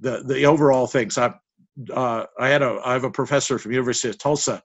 [0.00, 1.18] the the overall things.
[1.18, 1.34] I
[1.92, 4.62] uh, I had a I have a professor from University of Tulsa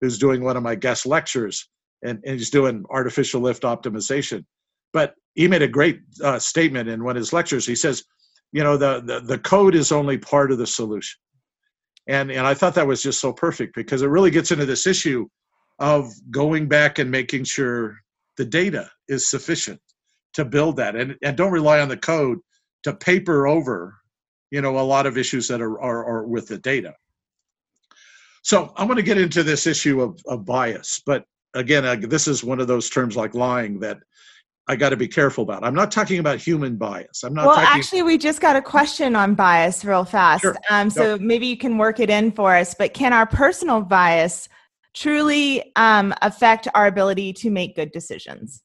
[0.00, 1.68] who's doing one of my guest lectures,
[2.02, 4.44] and, and he's doing artificial lift optimization.
[4.92, 7.66] But he made a great uh, statement in one of his lectures.
[7.66, 8.04] He says,
[8.52, 11.18] you know, the, the the code is only part of the solution,
[12.08, 14.86] and and I thought that was just so perfect because it really gets into this
[14.86, 15.26] issue
[15.80, 17.96] of going back and making sure
[18.36, 19.80] the data is sufficient
[20.34, 22.38] to build that, and and don't rely on the code
[22.84, 23.96] to paper over
[24.54, 26.94] you know a lot of issues that are are, are with the data
[28.42, 32.28] so i'm going to get into this issue of, of bias but again uh, this
[32.28, 33.98] is one of those terms like lying that
[34.66, 35.62] I got to be careful about.
[35.62, 37.22] I'm not talking about human bias.
[37.22, 37.44] I'm not.
[37.44, 40.40] Well, talking- actually, we just got a question on bias real fast.
[40.40, 40.56] Sure.
[40.70, 42.74] Um, so maybe you can work it in for us.
[42.74, 44.48] But can our personal bias
[44.94, 48.62] truly um, affect our ability to make good decisions?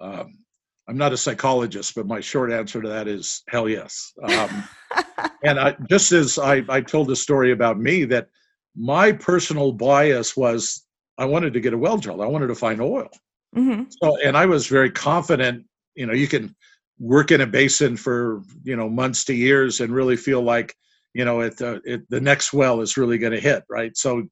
[0.00, 0.45] Um,
[0.88, 4.12] I'm not a psychologist, but my short answer to that is hell yes.
[4.22, 4.64] Um,
[5.42, 8.28] and I, just as I, I told a story about me, that
[8.76, 10.84] my personal bias was
[11.18, 12.20] I wanted to get a well drilled.
[12.20, 13.08] I wanted to find oil.
[13.56, 13.84] Mm-hmm.
[14.02, 15.64] So, and I was very confident.
[15.94, 16.54] You know, you can
[16.98, 20.74] work in a basin for you know months to years and really feel like
[21.14, 23.96] you know it, uh, it the next well is really going to hit right.
[23.96, 24.24] So,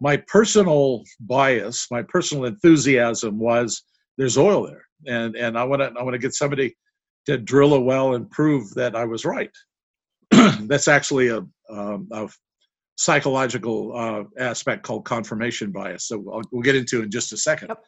[0.00, 3.82] my personal bias, my personal enthusiasm was
[4.16, 6.76] there's oil there and and I want to I want to get somebody
[7.26, 9.50] to drill a well and prove that I was right.
[10.30, 12.28] That's actually a, um, a
[12.96, 16.06] psychological uh, aspect called confirmation bias.
[16.08, 17.68] So I'll, we'll get into in just a second.
[17.68, 17.84] Yep.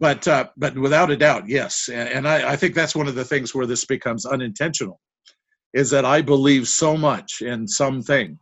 [0.00, 3.14] But uh, but without a doubt, yes, and, and I, I think that's one of
[3.14, 5.00] the things where this becomes unintentional,
[5.72, 8.38] is that I believe so much in something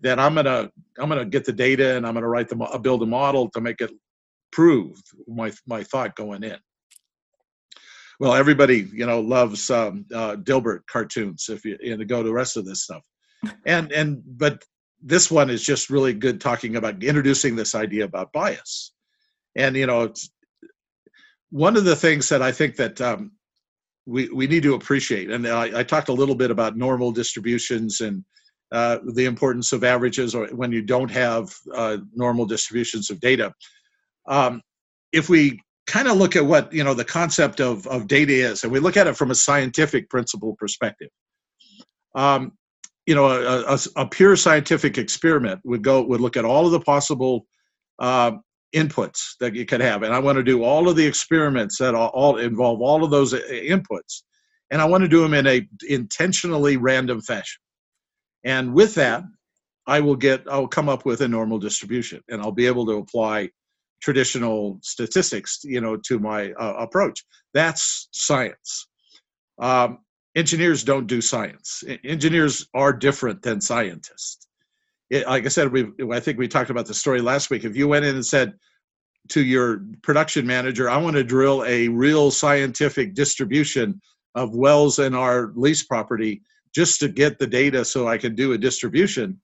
[0.00, 3.06] that I'm gonna I'm gonna get the data and I'm gonna write the build a
[3.06, 3.92] model to make it
[4.50, 6.58] prove my my thought going in
[8.22, 11.48] well, everybody you know loves um, uh, Dilbert cartoons.
[11.48, 13.02] If you and go to the rest of this stuff,
[13.66, 14.62] and and but
[15.02, 18.92] this one is just really good talking about introducing this idea about bias,
[19.56, 20.14] and you know,
[21.50, 23.32] one of the things that I think that um,
[24.06, 28.02] we we need to appreciate, and I, I talked a little bit about normal distributions
[28.02, 28.24] and
[28.70, 33.52] uh, the importance of averages, or when you don't have uh, normal distributions of data.
[34.28, 34.62] Um,
[35.10, 38.62] if we kind of look at what you know the concept of, of data is
[38.62, 41.08] and we look at it from a scientific principle perspective.
[42.14, 42.52] Um,
[43.06, 46.72] you know a, a, a, pure scientific experiment would go would look at all of
[46.72, 47.46] the possible
[47.98, 48.32] uh,
[48.74, 51.94] inputs that you could have and i want to do all of the experiments that
[51.94, 54.22] all, all involve all of those uh, inputs
[54.70, 57.60] and i want to do them in a intentionally random fashion.
[58.44, 59.24] And with that
[59.86, 62.92] i will get i'll come up with a normal distribution and i'll be able to
[62.92, 63.50] apply
[64.02, 67.24] traditional statistics, you know, to my uh, approach.
[67.54, 68.88] That's science.
[69.60, 69.98] Um,
[70.34, 71.84] engineers don't do science.
[72.04, 74.46] Engineers are different than scientists.
[75.10, 77.64] It, like I said, we I think we talked about the story last week.
[77.64, 78.54] If you went in and said
[79.28, 84.00] to your production manager, "I want to drill a real scientific distribution
[84.34, 86.42] of wells in our lease property
[86.74, 89.40] just to get the data so I can do a distribution,"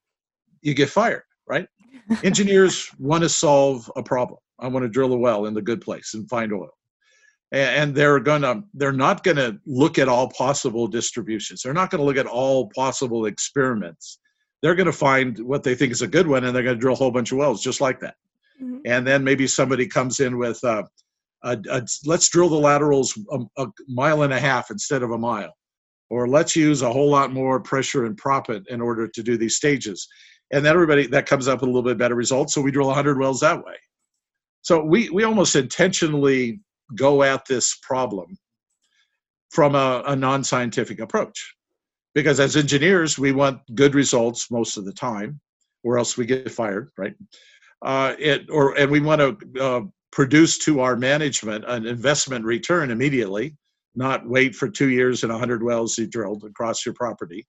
[0.62, 1.68] you get fired, right?
[2.24, 4.40] Engineers want to solve a problem.
[4.58, 6.70] I want to drill a well in the good place and find oil.
[7.50, 11.62] And they're gonna they're not gonna look at all possible distributions.
[11.62, 14.18] They're not gonna look at all possible experiments.
[14.60, 16.96] They're gonna find what they think is a good one and they're gonna drill a
[16.96, 18.16] whole bunch of wells just like that.
[18.60, 18.78] mm-hmm.
[18.84, 20.82] and then maybe somebody comes in with uh,
[21.42, 25.18] a, a, let's drill the laterals a, a, mile and a half instead of a
[25.18, 25.54] mile
[26.10, 29.56] or let's use a whole lot more pressure and proppant in order to do these
[29.56, 30.08] stages
[30.50, 32.88] and then everybody that comes up with a little bit better results so we drill
[32.88, 33.74] 100 wells that way
[34.62, 36.60] so we we almost intentionally
[36.94, 38.36] go at this problem
[39.50, 41.54] from a, a non-scientific approach.
[42.14, 45.40] Because as engineers we want good results most of the time
[45.84, 47.14] or else we get fired right?
[47.82, 52.90] Uh, it or and we want to uh, produce to our management an investment return
[52.90, 53.56] immediately
[53.98, 57.46] not wait for two years and 100 wells you drilled across your property.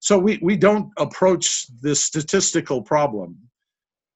[0.00, 3.38] So we, we don't approach this statistical problem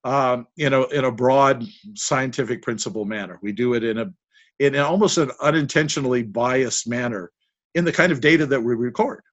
[0.03, 1.63] um, in a in a broad
[1.95, 3.39] scientific principle manner.
[3.41, 4.11] We do it in a
[4.59, 7.31] in almost an unintentionally biased manner
[7.75, 9.23] in the kind of data that we record.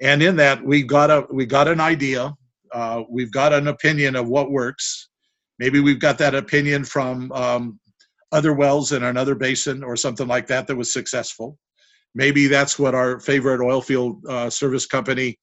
[0.00, 2.34] And in that, we got a we got an idea,
[2.72, 5.08] uh, we've got an opinion of what works.
[5.58, 7.80] Maybe we've got that opinion from um,
[8.30, 11.58] other wells in another basin or something like that that was successful.
[12.14, 15.38] Maybe that's what our favorite oil field uh, service company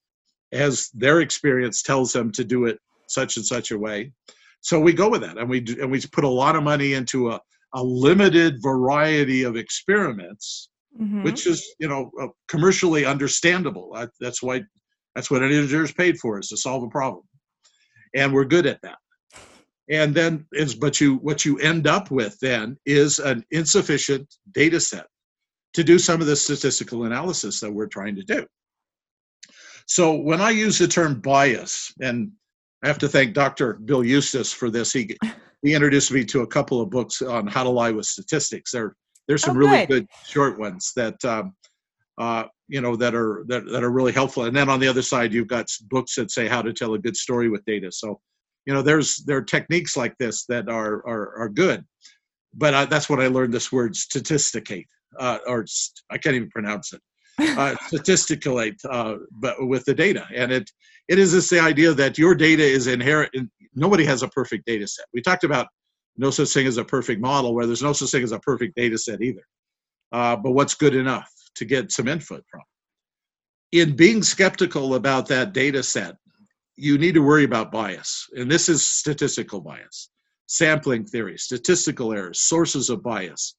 [0.51, 2.77] has their experience tells them to do it
[3.13, 4.11] such and such a way.
[4.61, 6.93] So we go with that, and we do, and we put a lot of money
[6.93, 7.39] into a,
[7.75, 11.23] a limited variety of experiments, mm-hmm.
[11.23, 13.95] which is you know uh, commercially understandable.
[14.19, 14.61] that's why
[15.15, 17.23] that's what an engineer is paid for is to solve a problem,
[18.15, 18.97] and we're good at that.
[19.89, 24.79] And then is but you what you end up with then is an insufficient data
[24.79, 25.07] set
[25.73, 28.45] to do some of the statistical analysis that we're trying to do.
[29.87, 32.31] So when I use the term bias, and
[32.83, 33.75] I have to thank Dr.
[33.75, 34.91] Bill Eustace for this.
[34.91, 35.17] He
[35.63, 38.71] he introduced me to a couple of books on how to lie with statistics.
[38.71, 38.95] There
[39.27, 41.55] there's some oh, really good short ones that um,
[42.17, 44.43] uh, you know that are that, that are really helpful.
[44.43, 46.99] And then on the other side, you've got books that say how to tell a
[46.99, 47.89] good story with data.
[47.89, 48.19] So
[48.65, 51.85] you know there's there are techniques like this that are are, are good.
[52.53, 56.49] But I, that's what I learned this word statisticate, uh, or st- I can't even
[56.49, 57.01] pronounce it
[57.39, 60.25] uh, statistically uh, but with the data.
[60.33, 60.69] And it
[61.07, 63.31] it is this the idea that your data is inherent
[63.75, 65.05] nobody has a perfect data set.
[65.13, 65.67] We talked about
[66.17, 68.75] no such thing as a perfect model where there's no such thing as a perfect
[68.75, 69.41] data set either.
[70.11, 72.61] Uh, but what's good enough to get some input from?
[73.71, 76.15] In being skeptical about that data set
[76.75, 78.27] you need to worry about bias.
[78.35, 80.09] And this is statistical bias.
[80.47, 83.55] Sampling theory statistical errors sources of bias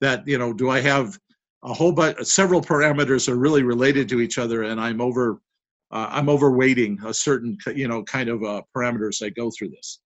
[0.00, 1.18] that you know do i have
[1.64, 5.40] a whole bunch several parameters are really related to each other and i'm over
[5.90, 10.00] uh, i'm overweighting a certain you know kind of uh, parameters that go through this.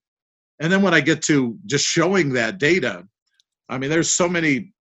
[0.60, 3.04] And then when i get to just showing that data
[3.68, 4.72] i mean there's so many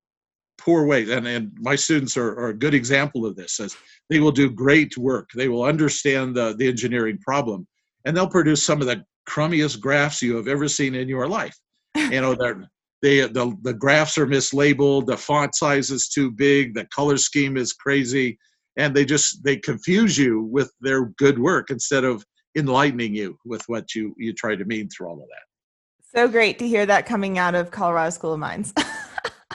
[0.58, 3.76] poor ways and, and my students are, are a good example of this as
[4.10, 5.30] they will do great work.
[5.34, 7.68] They will understand the, the engineering problem
[8.06, 11.58] and they'll produce some of the crummiest graphs you have ever seen in your life.
[11.96, 12.64] You know they're
[13.02, 17.58] they the, the graphs are mislabeled the font size is too big the color scheme
[17.58, 18.38] is crazy
[18.78, 22.24] and they just they confuse you with their good work instead of
[22.58, 26.18] enlightening you with what you you try to mean through all of that.
[26.18, 28.74] So great to hear that coming out of colorado school of mines.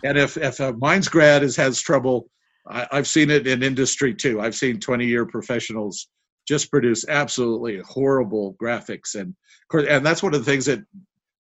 [0.05, 2.29] And if if a mines grad has has trouble
[2.69, 4.43] I, i've seen it in industry too.
[4.43, 6.09] I've seen 20 year professionals
[6.47, 9.35] just produce absolutely horrible graphics and
[9.71, 10.81] course, and that's one of the things that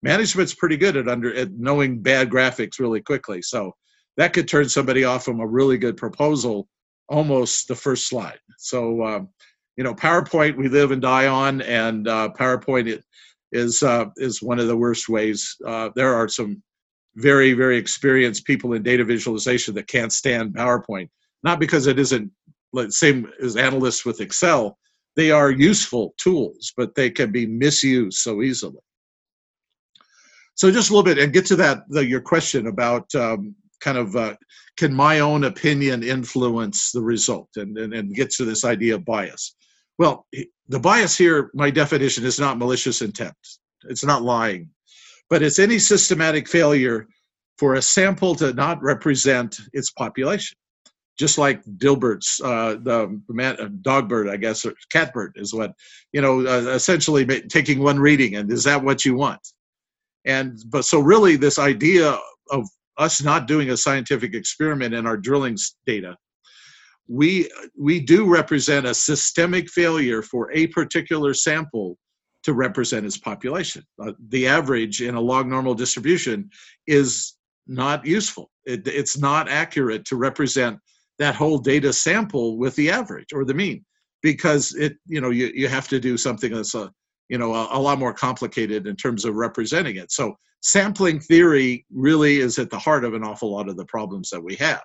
[0.07, 3.43] management's pretty good at under at knowing bad graphics really quickly.
[3.43, 3.75] So
[4.17, 6.69] that could turn somebody off from a really good proposal
[7.09, 8.39] almost the first slide.
[8.59, 9.29] So um,
[9.77, 13.03] you know, PowerPoint we live and die on, and uh, PowerPoint
[13.53, 15.57] is uh, is one of the worst ways.
[15.67, 16.63] Uh, there are some
[17.17, 21.09] very very experienced people in data visualization that can't stand PowerPoint,
[21.43, 22.31] not because it isn't
[22.91, 24.79] same as analysts with Excel.
[25.17, 28.81] They are useful tools, but they can be misused so easily.
[30.57, 33.99] So just a little bit, and get to that the, your question about um, kind
[33.99, 34.35] of uh,
[34.77, 39.05] can my own opinion influence the result, and, and and get to this idea of
[39.05, 39.55] bias.
[39.99, 40.27] Well,
[40.69, 43.35] the bias here, my definition is not malicious intent.
[43.89, 44.71] It's not lying,
[45.31, 47.07] but it's any systematic failure
[47.59, 50.59] for a sample to not represent its population.
[51.19, 55.73] Just like Dilbert's, uh, the man, uh, Dogbert, I guess, or Catbert is what,
[56.13, 59.41] you know, uh, essentially taking one reading, and is that what you want?
[60.27, 62.19] And but so really, this idea
[62.51, 62.69] of
[62.99, 65.57] us not doing a scientific experiment in our drilling
[65.87, 66.17] data,
[67.09, 67.49] we
[67.79, 71.97] we do represent a systemic failure for a particular sample
[72.43, 73.83] to represent its population.
[74.01, 76.49] Uh, the average in a log normal distribution
[76.87, 77.35] is
[77.67, 78.51] not useful.
[78.65, 80.79] It, it's not accurate to represent
[81.19, 83.85] that whole data sample with the average or the mean
[84.23, 86.91] because it you know you, you have to do something that's a
[87.29, 91.87] you know a, a, lot more complicated in terms of representing it so sampling theory
[91.93, 94.83] really is at the heart of an awful lot of the problems that we have.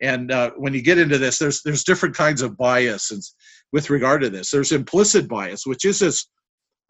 [0.00, 3.22] And uh, when you get into this, there's there's different kinds of bias and
[3.72, 4.50] with regard to this.
[4.50, 6.26] There's implicit bias, which is this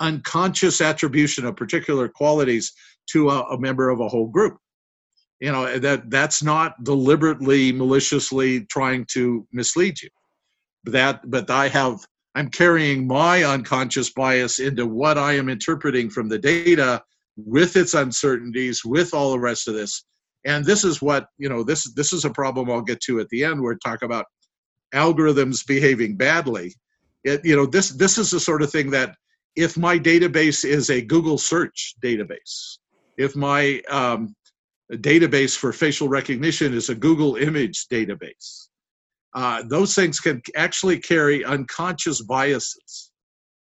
[0.00, 2.72] unconscious attribution of particular qualities
[3.10, 4.56] to a, a member of a whole group.
[5.40, 10.08] You know that that's not deliberately, maliciously trying to mislead you.
[10.84, 11.98] That, but I have
[12.34, 17.02] I'm carrying my unconscious bias into what I am interpreting from the data
[17.36, 20.04] with its uncertainties, with all the rest of this.
[20.44, 23.28] And this is what, you know, this this is a problem I'll get to at
[23.28, 24.26] the end where talk about
[24.94, 26.74] algorithms behaving badly.
[27.24, 29.14] It, you know, this this is the sort of thing that
[29.54, 32.78] if my database is a Google search database,
[33.18, 34.34] if my um,
[34.90, 38.68] database for facial recognition is a Google image database,
[39.34, 43.12] uh, those things can actually carry unconscious biases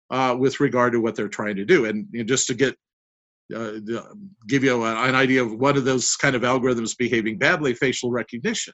[0.10, 1.86] uh, with regard to what they're trying to do.
[1.86, 2.76] And, and just to get
[3.56, 3.74] uh,
[4.48, 8.74] give you an idea of one of those kind of algorithms behaving badly, facial recognition.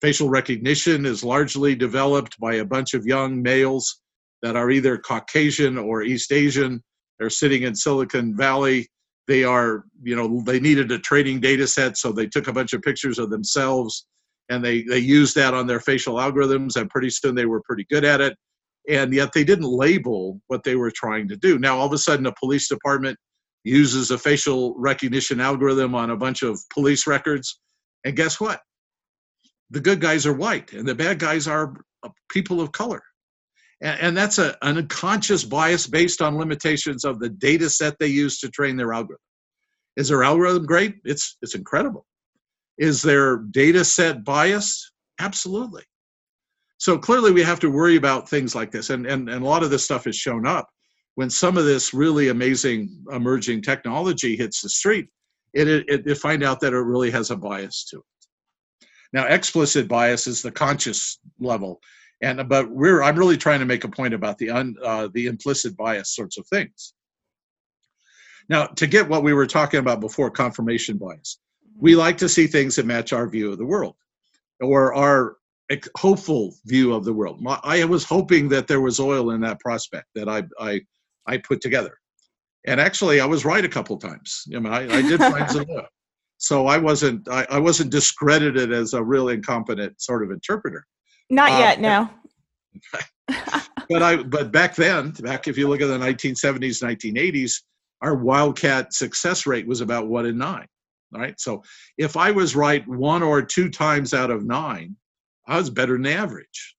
[0.00, 4.00] Facial recognition is largely developed by a bunch of young males
[4.42, 6.80] that are either Caucasian or East Asian.
[7.18, 8.86] They're sitting in Silicon Valley.
[9.26, 12.72] They are, you know, they needed a training data set, so they took a bunch
[12.72, 14.06] of pictures of themselves
[14.48, 17.86] and they they used that on their facial algorithms and pretty soon they were pretty
[17.90, 18.36] good at it.
[18.88, 21.58] And yet they didn't label what they were trying to do.
[21.58, 23.18] Now all of a sudden a police department
[23.64, 27.60] uses a facial recognition algorithm on a bunch of police records
[28.04, 28.60] and guess what?
[29.70, 33.02] The good guys are white and the bad guys are uh, people of color.
[33.82, 38.06] And, and that's a, an unconscious bias based on limitations of the data set they
[38.06, 39.20] use to train their algorithm.
[39.96, 40.94] Is their algorithm great?
[41.04, 42.06] It's it's incredible
[42.78, 44.92] is there data set bias?
[45.18, 45.82] Absolutely.
[46.78, 48.90] So clearly we have to worry about things like this.
[48.90, 50.68] And, and, and a lot of this stuff has shown up
[51.18, 55.08] when some of this really amazing emerging technology hits the street,
[55.52, 58.86] it, it, it find out that it really has a bias to it.
[59.12, 61.80] Now, explicit bias is the conscious level,
[62.22, 65.26] and but we're I'm really trying to make a point about the un, uh, the
[65.26, 66.94] implicit bias sorts of things.
[68.48, 71.40] Now, to get what we were talking about before, confirmation bias
[71.78, 73.94] we like to see things that match our view of the world
[74.60, 75.36] or our
[75.96, 77.44] hopeful view of the world.
[77.62, 80.80] I was hoping that there was oil in that prospect that I I,
[81.26, 81.98] I put together,
[82.66, 84.44] and actually I was right a couple times.
[84.54, 85.86] I mean, I, I did find some oil,
[86.38, 90.84] so I wasn't I, I, wasn't discredited as a real incompetent sort of interpreter.
[91.30, 92.10] Not um, yet, no.
[93.88, 97.62] but I but back then, back if you look at the 1970s, 1980s,
[98.00, 100.66] our wildcat success rate was about one in nine.
[101.10, 101.40] Right.
[101.40, 101.62] So
[101.96, 104.96] if I was right one or two times out of nine,
[105.46, 106.76] I was better than average.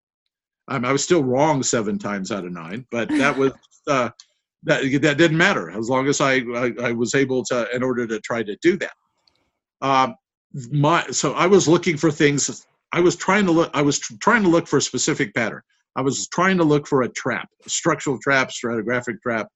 [0.68, 3.54] I was still wrong seven times out of nine, but that was
[3.88, 4.10] uh,
[4.64, 8.06] that that didn't matter as long as I, I, I was able to in order
[8.06, 8.94] to try to do that.
[9.82, 10.16] Um,
[10.72, 12.66] my so I was looking for things.
[12.92, 13.72] I was trying to look.
[13.74, 15.62] I was tr- trying to look for a specific pattern.
[15.96, 19.48] I was trying to look for a trap, a structural trap, stratigraphic trap,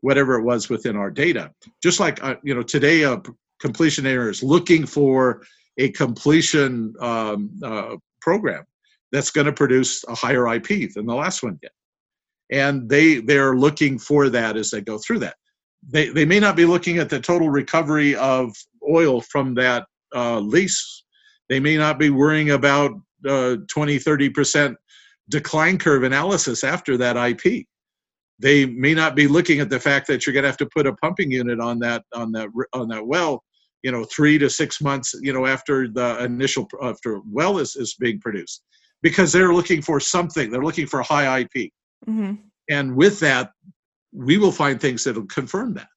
[0.00, 1.52] whatever it was within our data.
[1.82, 3.20] Just like uh, you know today, a
[3.62, 5.42] completion errors, looking for
[5.78, 8.64] a completion um, uh, program
[9.12, 11.70] that's going to produce a higher IP than the last one did.
[12.50, 15.36] And they they're looking for that as they go through that.
[15.88, 18.52] They they may not be looking at the total recovery of
[18.86, 21.04] oil from that uh, lease.
[21.48, 22.92] They may not be worrying about
[23.26, 24.76] uh, 20, 30 percent
[25.30, 27.66] decline curve analysis after that IP.
[28.38, 30.86] They may not be looking at the fact that you're going to have to put
[30.86, 33.42] a pumping unit on that on that on that well
[33.82, 37.94] you know three to six months you know after the initial after well is, is
[37.94, 38.62] being produced
[39.02, 41.70] because they're looking for something they're looking for high ip
[42.06, 42.34] mm-hmm.
[42.70, 43.50] and with that
[44.12, 45.88] we will find things that'll confirm that.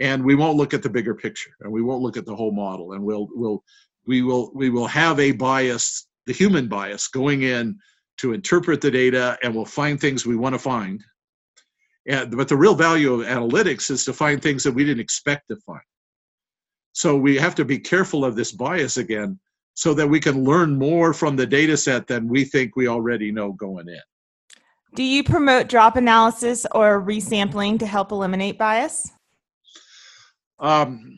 [0.00, 2.52] And we won't look at the bigger picture and we won't look at the whole
[2.52, 3.62] model and we'll we'll
[4.06, 7.78] we will we will have a bias the human bias going in
[8.18, 11.04] to interpret the data and we'll find things we want to find.
[12.08, 15.48] And, but the real value of analytics is to find things that we didn't expect
[15.48, 15.82] to find
[16.92, 19.38] so we have to be careful of this bias again
[19.74, 23.30] so that we can learn more from the data set than we think we already
[23.32, 24.00] know going in.
[24.94, 29.10] Do you promote drop analysis or resampling to help eliminate bias?
[30.58, 31.16] Um,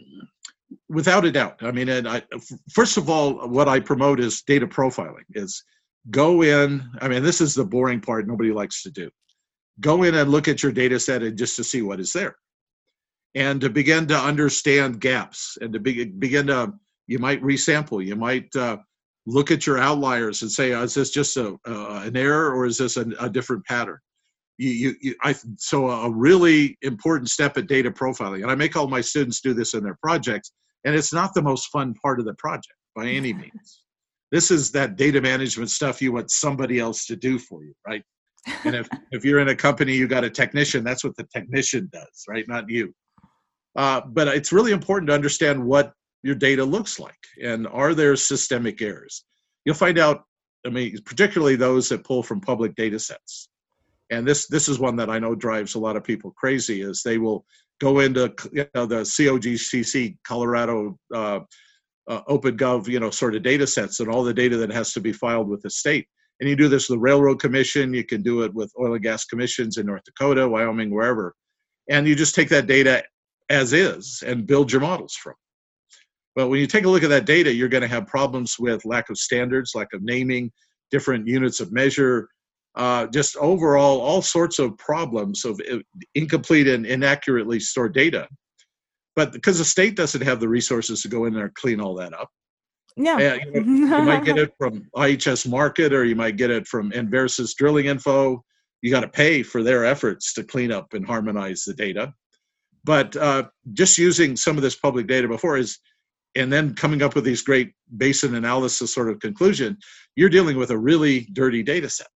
[0.89, 1.57] without a doubt.
[1.63, 2.23] I mean, and I,
[2.71, 5.25] first of all, what I promote is data profiling.
[5.35, 5.65] Is
[6.11, 6.87] go in.
[7.01, 8.29] I mean, this is the boring part.
[8.29, 9.11] Nobody likes to do.
[9.81, 12.37] Go in and look at your data set and just to see what is there
[13.35, 16.73] and to begin to understand gaps and to be, begin to
[17.07, 18.77] you might resample you might uh,
[19.27, 22.79] look at your outliers and say is this just a, uh, an error or is
[22.79, 23.99] this a, a different pattern
[24.59, 28.77] you, you, you I so a really important step at data profiling, and I make
[28.77, 30.53] all my students do this in their projects,
[30.85, 33.83] and it's not the most fun part of the project by any means.
[34.31, 38.03] This is that data management stuff you want somebody else to do for you, right?
[38.65, 40.85] And if if you're in a company, you got a technician.
[40.85, 42.47] That's what the technician does, right?
[42.49, 42.95] Not you.
[43.77, 45.93] Uh, but it's really important to understand what
[46.23, 49.25] your data looks like and are there systemic errors.
[49.65, 50.25] You'll find out.
[50.65, 53.49] I mean, particularly those that pull from public data sets
[54.13, 57.03] and this this is one that I know drives a lot of people crazy is
[57.03, 57.45] they will
[57.81, 61.41] go into you know, the COGCC Colorado uh,
[62.09, 65.01] uh, OpenGov you know sort of data sets and all the data that has to
[65.01, 66.07] be filed with the state.
[66.41, 67.95] And you do this with the Railroad Commission.
[67.95, 71.35] You can do it with oil and gas commissions in North Dakota, Wyoming, wherever.
[71.89, 73.05] And you just take that data
[73.51, 75.35] as is and build your models from.
[76.35, 78.85] But when you take a look at that data, you're going to have problems with
[78.85, 80.51] lack of standards, lack of naming,
[80.91, 82.29] different units of measure,
[82.75, 85.79] uh, just overall all sorts of problems of uh,
[86.15, 88.27] incomplete and inaccurately stored data.
[89.15, 91.95] But because the state doesn't have the resources to go in there and clean all
[91.97, 92.31] that up,
[92.97, 96.51] yeah, uh, you, know, you, might get it from IHS Markit or you might get
[96.51, 98.43] it from Enverus Drilling Info.
[98.83, 102.13] You got to pay for their efforts to clean up and harmonize the data.
[102.85, 105.79] But uh, just using some of this public data before is,
[106.35, 109.77] and then coming up with these great basin analysis sort of conclusion,
[110.17, 112.09] you're dealing with a really dirty data set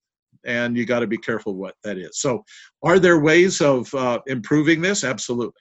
[0.46, 2.18] and you got to be careful what that is.
[2.18, 2.44] So,
[2.82, 5.04] are there ways of uh, improving this?
[5.04, 5.60] Absolutely.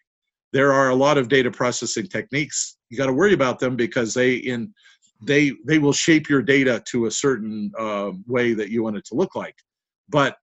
[0.53, 2.78] There are a lot of data processing techniques.
[2.89, 4.74] You got to worry about them because they in
[5.22, 9.06] they they will shape your data to a certain uh, way that you want it
[9.06, 9.56] to look like.
[10.08, 10.38] But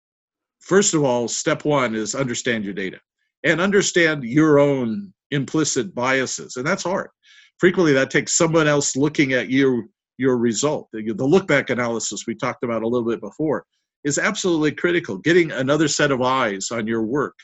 [0.60, 2.98] first of all, step one is understand your data
[3.44, 7.10] and understand your own implicit biases, and that's hard.
[7.58, 9.88] Frequently, that takes someone else looking at you
[10.18, 10.88] your result.
[10.92, 13.64] The, the look back analysis we talked about a little bit before
[14.04, 15.18] is absolutely critical.
[15.18, 17.34] Getting another set of eyes on your work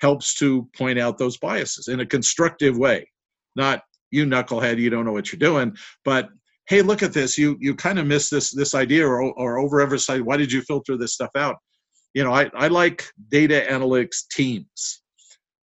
[0.00, 3.08] helps to point out those biases in a constructive way.
[3.56, 6.28] Not you knucklehead, you don't know what you're doing, but
[6.68, 7.36] hey, look at this.
[7.38, 10.22] You you kind of missed this this idea or or overemphasize.
[10.22, 11.56] Why did you filter this stuff out?
[12.14, 15.02] You know, I, I like data analytics teams.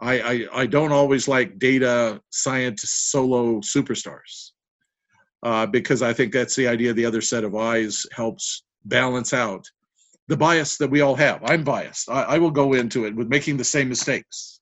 [0.02, 4.50] I, I, I don't always like data science solo superstars
[5.44, 6.92] uh, because I think that's the idea.
[6.92, 9.64] The other set of eyes helps balance out
[10.26, 11.40] the bias that we all have.
[11.44, 12.10] I'm biased.
[12.10, 14.60] I, I will go into it with making the same mistakes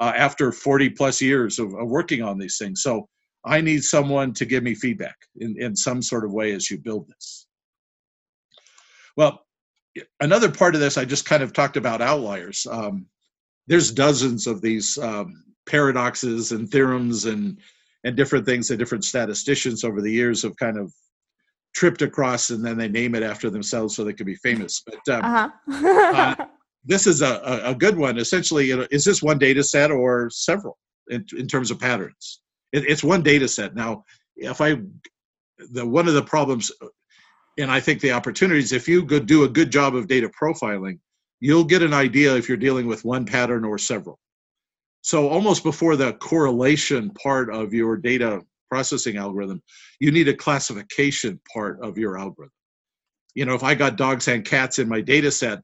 [0.00, 2.82] uh, after 40 plus years of, of, working on these things.
[2.82, 3.08] So
[3.44, 6.78] I need someone to give me feedback in, in some sort of way as you
[6.78, 7.46] build this.
[9.16, 9.46] Well,
[10.20, 12.66] another part of this, I just kind of talked about outliers.
[12.70, 13.06] Um,
[13.66, 17.58] there's dozens of these um, paradoxes and theorems and
[18.04, 20.92] and different things that different statisticians over the years have kind of
[21.74, 24.82] tripped across and then they name it after themselves so they can be famous.
[24.86, 26.38] But um, uh-huh.
[26.38, 26.44] uh,
[26.84, 28.18] this is a, a good one.
[28.18, 32.40] Essentially, you know, is this one data set or several in, in terms of patterns?
[32.72, 33.74] It, it's one data set.
[33.74, 34.04] Now,
[34.36, 34.76] if I,
[35.72, 36.70] the one of the problems,
[37.58, 40.98] and I think the opportunities, if you could do a good job of data profiling,
[41.44, 44.18] you'll get an idea if you're dealing with one pattern or several.
[45.02, 48.40] So almost before the correlation part of your data
[48.70, 49.60] processing algorithm,
[50.00, 52.54] you need a classification part of your algorithm.
[53.34, 55.60] You know, if I got dogs and cats in my data set,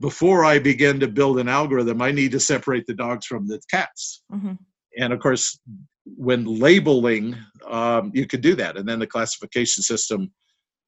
[0.00, 3.60] before I begin to build an algorithm, I need to separate the dogs from the
[3.68, 4.22] cats.
[4.32, 4.52] Mm-hmm.
[5.00, 5.58] And of course,
[6.04, 7.34] when labeling,
[7.68, 8.76] um, you can do that.
[8.76, 10.30] And then the classification system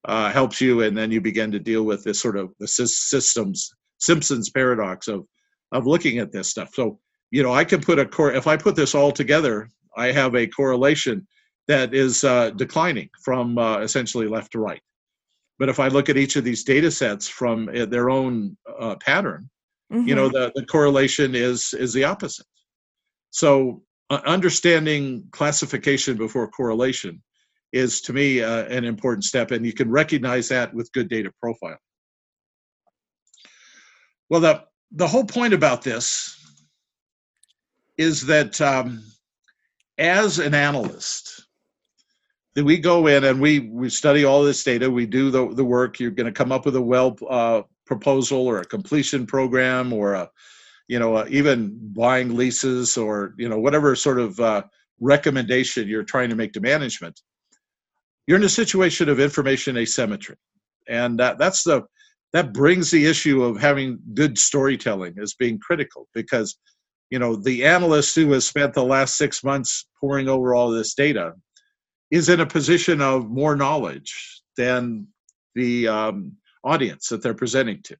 [0.04, 3.72] uh, helps you, and then you begin to deal with this sort of the systems
[3.98, 5.26] Simpson's paradox of
[5.72, 6.70] of looking at this stuff.
[6.74, 6.98] So
[7.30, 8.32] you know, I can put a core.
[8.32, 11.26] If I put this all together, I have a correlation
[11.68, 14.80] that is uh, declining from uh, essentially left to right.
[15.58, 18.96] But if I look at each of these data sets from uh, their own uh,
[18.96, 19.48] pattern,
[19.92, 20.06] mm-hmm.
[20.06, 20.52] you know, mm-hmm.
[20.56, 22.46] the, the correlation is is the opposite.
[23.30, 27.22] So uh, understanding classification before correlation
[27.72, 31.32] is to me uh, an important step, and you can recognize that with good data
[31.44, 31.76] profiling.
[34.28, 36.32] Well, the the whole point about this
[37.98, 39.02] is that um,
[39.98, 41.46] as an analyst,
[42.54, 46.00] we go in and we we study all this data we do the, the work
[46.00, 50.14] you're going to come up with a well uh, proposal or a completion program or
[50.14, 50.30] a
[50.88, 54.62] you know uh, even buying leases or you know whatever sort of uh,
[55.00, 57.20] recommendation you're trying to make to management
[58.26, 60.36] you're in a situation of information asymmetry.
[60.88, 61.82] And that, that's the
[62.32, 66.58] that brings the issue of having good storytelling as being critical because
[67.10, 70.94] you know the analyst who has spent the last six months poring over all this
[70.94, 71.32] data
[72.10, 75.06] is in a position of more knowledge than
[75.54, 76.32] the um,
[76.64, 77.96] audience that they're presenting to.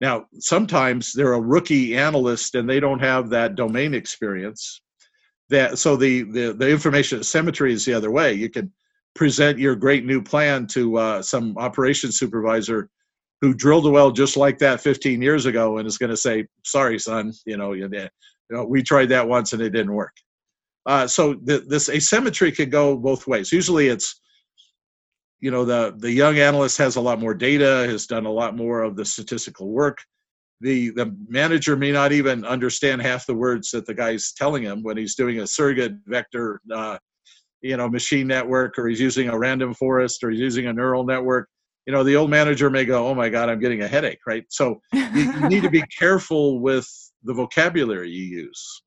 [0.00, 4.80] Now, sometimes they're a rookie analyst and they don't have that domain experience.
[5.50, 8.34] That so the the, the information asymmetry is the other way.
[8.34, 8.70] You can
[9.14, 12.90] present your great new plan to uh, some operations supervisor
[13.40, 16.46] who drilled a well just like that 15 years ago and is going to say,
[16.64, 17.88] "Sorry, son, you know, you,
[18.50, 20.14] know, we tried that once and it didn't work."
[20.86, 23.52] Uh, so the, this asymmetry could go both ways.
[23.52, 24.20] Usually, it's
[25.40, 28.56] you know the the young analyst has a lot more data, has done a lot
[28.56, 29.98] more of the statistical work.
[30.60, 34.82] The the manager may not even understand half the words that the guy's telling him
[34.82, 36.98] when he's doing a surrogate vector, uh,
[37.60, 41.04] you know, machine network, or he's using a random forest, or he's using a neural
[41.04, 41.48] network
[41.88, 44.44] you know the old manager may go oh my god i'm getting a headache right?
[44.50, 46.86] So you, you need to be careful with
[47.24, 48.82] the vocabulary you use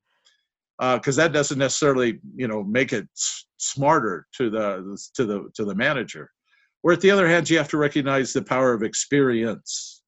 [0.78, 5.50] because uh, that doesn't necessarily you know make it s- smarter to the to the
[5.54, 6.30] to the manager.
[6.82, 10.02] Where at the other hand you have to recognize the power of experience.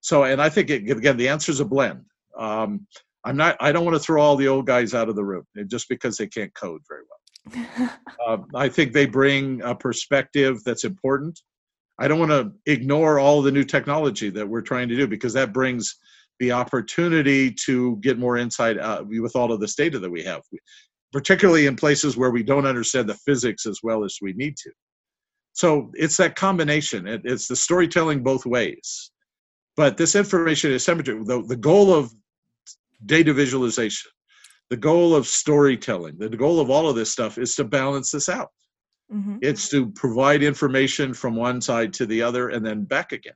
[0.00, 2.04] So and i think it, again the answer is a blend.
[2.38, 2.86] Um,
[3.24, 5.44] i'm not i don't want to throw all the old guys out of the room
[5.66, 7.90] just because they can't code very well.
[8.24, 11.40] Uh, i think they bring a perspective that's important
[11.98, 15.32] I don't want to ignore all the new technology that we're trying to do because
[15.32, 15.96] that brings
[16.38, 20.42] the opportunity to get more insight uh, with all of this data that we have,
[21.12, 24.70] particularly in places where we don't understand the physics as well as we need to.
[25.54, 27.06] So it's that combination.
[27.06, 29.10] It, it's the storytelling both ways.
[29.76, 32.12] But this information is the, the goal of
[33.06, 34.10] data visualization,
[34.68, 38.28] the goal of storytelling, the goal of all of this stuff is to balance this
[38.28, 38.50] out.
[39.12, 39.38] Mm-hmm.
[39.40, 43.34] It's to provide information from one side to the other and then back again.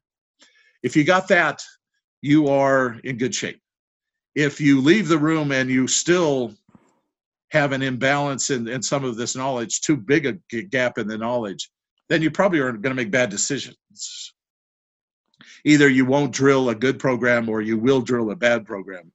[0.82, 1.62] If you got that,
[2.22, 3.60] you are in good shape.
[4.34, 6.54] If you leave the room and you still
[7.50, 11.18] have an imbalance in, in some of this knowledge, too big a gap in the
[11.18, 11.70] knowledge,
[12.08, 14.32] then you probably are going to make bad decisions.
[15.64, 19.12] Either you won't drill a good program or you will drill a bad program.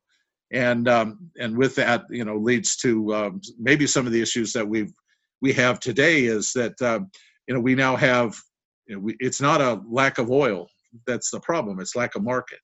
[0.52, 4.54] And um, and with that, you know, leads to um, maybe some of the issues
[4.54, 4.94] that we've
[5.42, 7.10] we have today is that um,
[7.48, 8.36] you know we now have
[8.88, 10.68] you know, we, it's not a lack of oil
[11.08, 12.60] that's the problem it's lack of market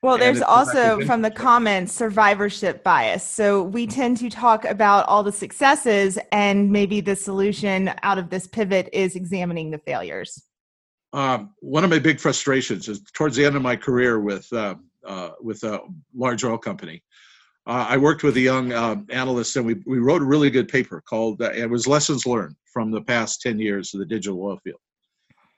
[0.00, 3.24] well, there's also from the comments survivorship bias.
[3.24, 8.30] So we tend to talk about all the successes, and maybe the solution out of
[8.30, 10.40] this pivot is examining the failures.
[11.12, 14.76] Um, one of my big frustrations is towards the end of my career with uh,
[15.04, 15.80] uh, with a
[16.14, 17.02] large oil company
[17.68, 20.68] uh, I worked with a young uh, analyst, and we, we wrote a really good
[20.68, 24.42] paper called uh, it was lessons learned from the past 10 years of the digital
[24.42, 24.80] oil field.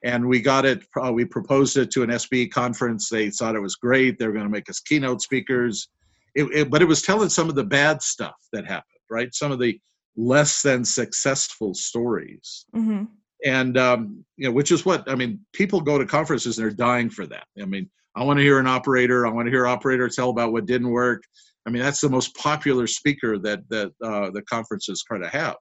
[0.02, 3.08] And we got it, uh, we proposed it to an SPE conference.
[3.08, 4.18] They thought it was great.
[4.18, 5.88] They were going to make us keynote speakers.
[6.34, 9.32] It, it, but it was telling some of the bad stuff that happened, right?
[9.32, 9.78] Some of the
[10.16, 12.64] less than successful stories.
[12.74, 13.04] Mm-hmm.
[13.44, 16.76] And, um, you know, which is what, I mean, people go to conferences and they're
[16.76, 17.46] dying for that.
[17.60, 19.26] I mean, I want to hear an operator.
[19.26, 21.22] I want to hear operator tell about what didn't work.
[21.66, 25.56] I mean, that's the most popular speaker that that uh, the conferences try to have.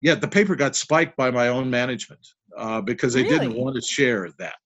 [0.00, 2.20] Yeah, the paper got spiked by my own management
[2.56, 3.38] uh, because they really?
[3.38, 4.58] didn't want to share that.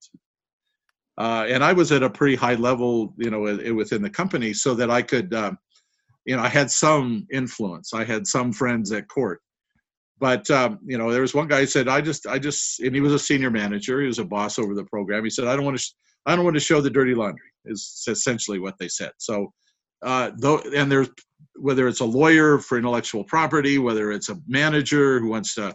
[1.16, 3.40] Uh, and I was at a pretty high level, you know,
[3.74, 5.58] within the company, so that I could, um,
[6.24, 7.92] you know, I had some influence.
[7.92, 9.40] I had some friends at court,
[10.20, 12.94] but um, you know, there was one guy who said, "I just, I just," and
[12.94, 14.00] he was a senior manager.
[14.00, 15.24] He was a boss over the program.
[15.24, 15.94] He said, "I don't want to, sh-
[16.26, 19.10] I don't want to show the dirty laundry." Is essentially what they said.
[19.18, 19.52] So
[20.02, 21.08] uh, though, and there's
[21.56, 25.74] whether it's a lawyer for intellectual property, whether it's a manager who wants to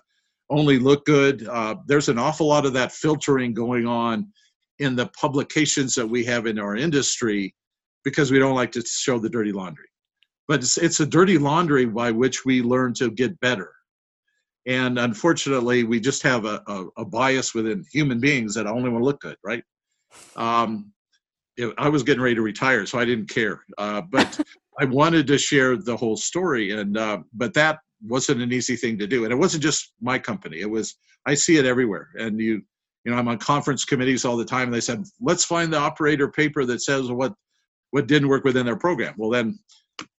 [0.50, 4.32] only look good, uh, there's an awful lot of that filtering going on
[4.80, 7.54] in the publications that we have in our industry
[8.04, 9.88] because we don't like to show the dirty laundry.
[10.48, 13.72] But it's, it's a dirty laundry by which we learn to get better.
[14.66, 19.02] And unfortunately, we just have a, a, a bias within human beings that only want
[19.02, 19.64] to look good, right?
[20.36, 20.92] Um,
[21.78, 23.62] I was getting ready to retire, so I didn't care.
[23.78, 24.39] Uh, but
[24.80, 28.97] I wanted to share the whole story, and uh, but that wasn't an easy thing
[28.97, 29.24] to do.
[29.24, 30.95] And it wasn't just my company; it was
[31.26, 32.10] I see it everywhere.
[32.16, 32.62] And you,
[33.04, 34.66] you know, I'm on conference committees all the time.
[34.66, 37.34] And they said, let's find the operator paper that says what
[37.91, 39.14] what didn't work within their program.
[39.18, 39.60] Well, then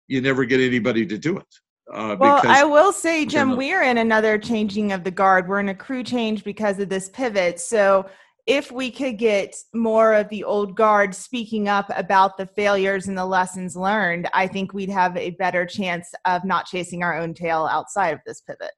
[0.07, 1.47] you never get anybody to do it.
[1.93, 5.49] Uh, well, I will say, Jim, we're in another changing of the guard.
[5.49, 7.61] We're in a crew change because of this pivot.
[7.61, 8.07] So
[8.47, 13.17] if we could get more of the old guard speaking up about the failures and
[13.17, 17.33] the lessons learned, I think we'd have a better chance of not chasing our own
[17.33, 18.73] tail outside of this pivot.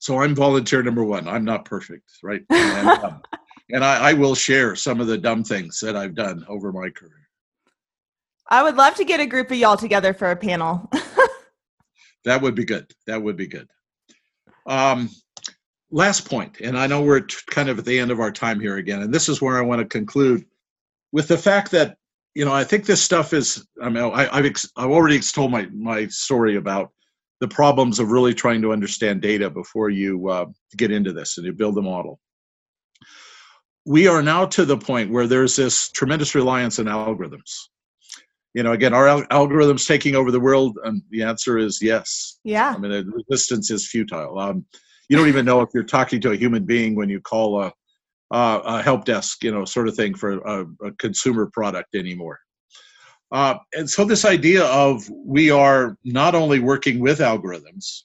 [0.00, 1.28] So I'm volunteer number one.
[1.28, 2.42] I'm not perfect, right?
[2.50, 3.22] And, um,
[3.70, 6.90] and I, I will share some of the dumb things that I've done over my
[6.90, 7.28] career.
[8.50, 10.90] I would love to get a group of y'all together for a panel.
[12.24, 12.92] that would be good.
[13.06, 13.68] That would be good.
[14.66, 15.08] Um,
[15.90, 18.76] last point, and I know we're kind of at the end of our time here
[18.76, 20.44] again, and this is where I want to conclude
[21.12, 21.96] with the fact that
[22.34, 23.66] you know, I think this stuff is.
[23.80, 26.90] I mean, I, have ex, I've already told my my story about
[27.40, 31.46] the problems of really trying to understand data before you uh, get into this and
[31.46, 32.20] you build a model.
[33.86, 37.52] We are now to the point where there's this tremendous reliance on algorithms.
[38.54, 40.78] You know, again, are al- algorithms taking over the world?
[40.84, 42.38] And the answer is yes.
[42.44, 42.72] Yeah.
[42.74, 44.38] I mean, the resistance is futile.
[44.38, 44.64] Um,
[45.08, 47.72] you don't even know if you're talking to a human being when you call a,
[48.30, 52.38] a, a help desk, you know, sort of thing for a, a consumer product anymore.
[53.32, 58.02] Uh, and so this idea of we are not only working with algorithms,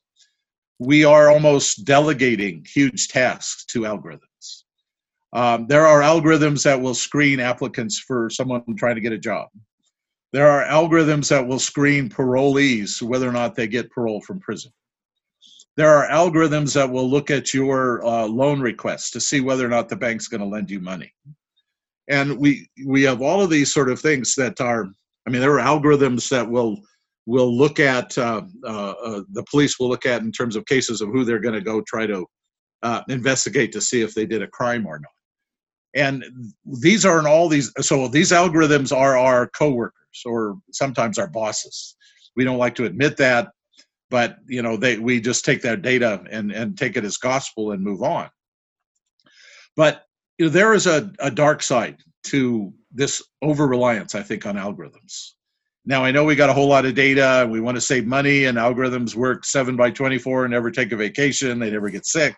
[0.79, 4.63] we are almost delegating huge tasks to algorithms.
[5.33, 9.49] Um, there are algorithms that will screen applicants for someone trying to get a job.
[10.31, 14.71] There are algorithms that will screen parolees whether or not they get parole from prison.
[15.79, 19.69] There are algorithms that will look at your uh, loan request to see whether or
[19.69, 21.13] not the bank's going to lend you money.
[22.09, 24.89] And we we have all of these sort of things that are
[25.25, 26.81] I mean, there are algorithms that will
[27.27, 30.99] will look at uh, uh, uh, the police will look at in terms of cases
[30.99, 32.25] of who they're going to go try to
[32.83, 35.11] uh, investigate to see if they did a crime or not.
[35.95, 36.25] And
[36.81, 37.71] these aren't all these.
[37.79, 41.95] So these algorithms are our coworkers or sometimes our bosses.
[42.35, 43.47] We don't like to admit that,
[44.09, 47.71] but you know, they we just take that data and and take it as gospel
[47.71, 48.29] and move on.
[49.75, 50.03] But
[50.37, 54.55] you know, there is a, a dark side to this over reliance, I think, on
[54.55, 55.31] algorithms.
[55.85, 58.05] Now, I know we got a whole lot of data and we want to save
[58.05, 62.05] money, and algorithms work seven by 24 and never take a vacation, they never get
[62.05, 62.35] sick.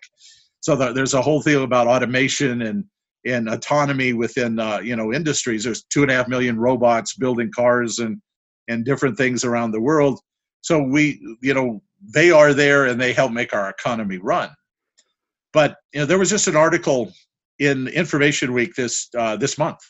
[0.60, 2.84] So the, there's a whole thing about automation and,
[3.26, 5.64] and autonomy within uh, you know industries.
[5.64, 8.20] There's two and a half million robots building cars and
[8.68, 10.20] and different things around the world.
[10.62, 11.82] So we you know
[12.14, 14.50] they are there and they help make our economy run.
[15.52, 17.12] But you know there was just an article
[17.58, 19.80] in Information Week this uh, this month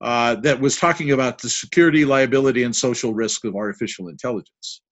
[0.00, 4.82] uh, that was talking about the security, liability, and social risk of artificial intelligence.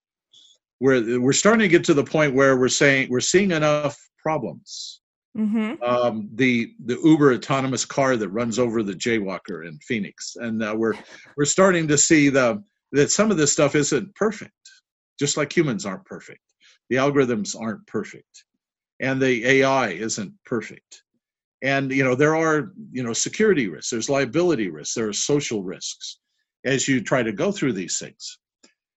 [0.80, 5.00] We're we're starting to get to the point where we're saying we're seeing enough problems.
[5.36, 5.82] Mm-hmm.
[5.82, 10.74] Um, the the Uber autonomous car that runs over the jaywalker in Phoenix, and uh,
[10.76, 10.94] we're
[11.36, 12.62] we're starting to see the
[12.92, 14.52] that some of this stuff isn't perfect,
[15.22, 16.40] just like humans aren't perfect.
[16.90, 18.44] The algorithms aren't perfect,
[19.00, 21.02] and the AI isn't perfect
[21.62, 25.62] and you know there are you know security risks there's liability risks there are social
[25.62, 26.18] risks
[26.64, 28.38] as you try to go through these things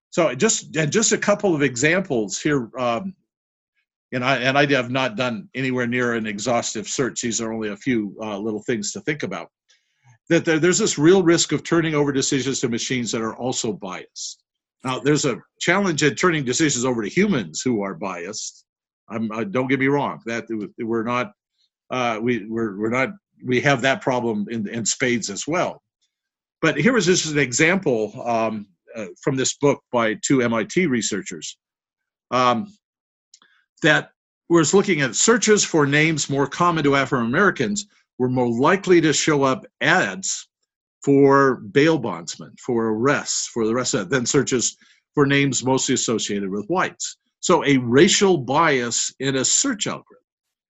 [0.10, 3.14] so just and just a couple of examples here um,
[4.16, 7.20] and I and I have not done anywhere near an exhaustive search.
[7.20, 9.50] These are only a few uh, little things to think about.
[10.30, 13.74] That there, there's this real risk of turning over decisions to machines that are also
[13.74, 14.45] biased.
[14.86, 18.66] Now, there's a challenge in turning decisions over to humans who are biased.
[19.10, 20.22] I'm, uh, don't get me wrong.
[20.28, 20.46] That
[20.80, 21.32] we're not
[21.90, 23.10] uh, we we're, we're not
[23.44, 25.82] we have that problem in, in spades as well.
[26.62, 31.58] But here is just an example um, uh, from this book by two MIT researchers
[32.32, 32.72] um,
[33.82, 34.12] that
[34.50, 37.88] was looking at searches for names more common to Afro Americans
[38.20, 40.48] were more likely to show up ads
[41.06, 44.76] for bail bondsmen, for arrests, for the rest of that, then searches
[45.14, 47.18] for names mostly associated with whites.
[47.42, 50.26] So a racial bias in a search algorithm,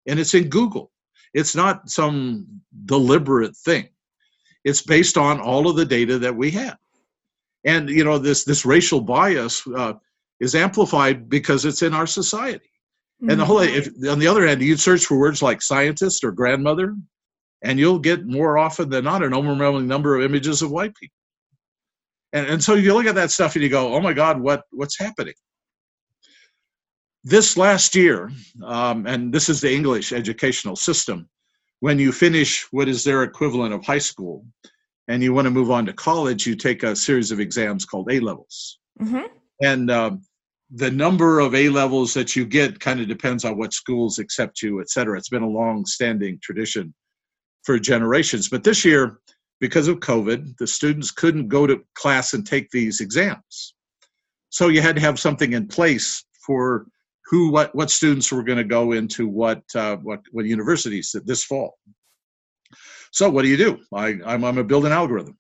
[0.08, 0.92] and it's in Google.
[1.34, 2.46] It's not some
[2.84, 3.88] deliberate thing.
[4.66, 6.78] It's based on all of the data that we have.
[7.64, 9.94] And you know this this racial bias uh,
[10.42, 12.70] is amplified because it's in our society.
[13.30, 16.32] And the whole if, on the other hand, you search for words like scientist or
[16.32, 16.96] grandmother,
[17.66, 21.16] and you'll get more often than not an overwhelming number of images of white people.
[22.34, 24.64] And, and so you look at that stuff and you go, oh my God, what
[24.72, 25.34] what's happening?
[27.26, 28.32] this last year,
[28.64, 31.28] um, and this is the English educational system,
[31.80, 34.46] when you finish what is their equivalent of high school
[35.08, 38.12] and you want to move on to college, you take a series of exams called
[38.12, 38.80] A levels.
[39.02, 39.26] Mm-hmm.
[39.62, 40.22] And um,
[40.70, 44.62] the number of A levels that you get kind of depends on what schools accept
[44.62, 45.18] you, et cetera.
[45.18, 46.94] It's been a long standing tradition
[47.66, 48.48] for generations.
[48.48, 49.20] But this year,
[49.60, 53.74] because of COVID, the students couldn't go to class and take these exams.
[54.50, 56.88] So you had to have something in place for
[57.26, 61.44] who what what students were going to go into what uh, what what universities this
[61.44, 61.78] fall.
[63.12, 63.80] So what do you do?
[63.94, 65.38] I I'm, I'm a build an algorithm,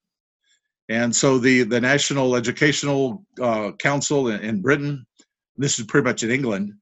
[0.89, 5.05] and so the the National Educational uh, Council in, in, Britain,
[5.57, 6.73] this is pretty much in England,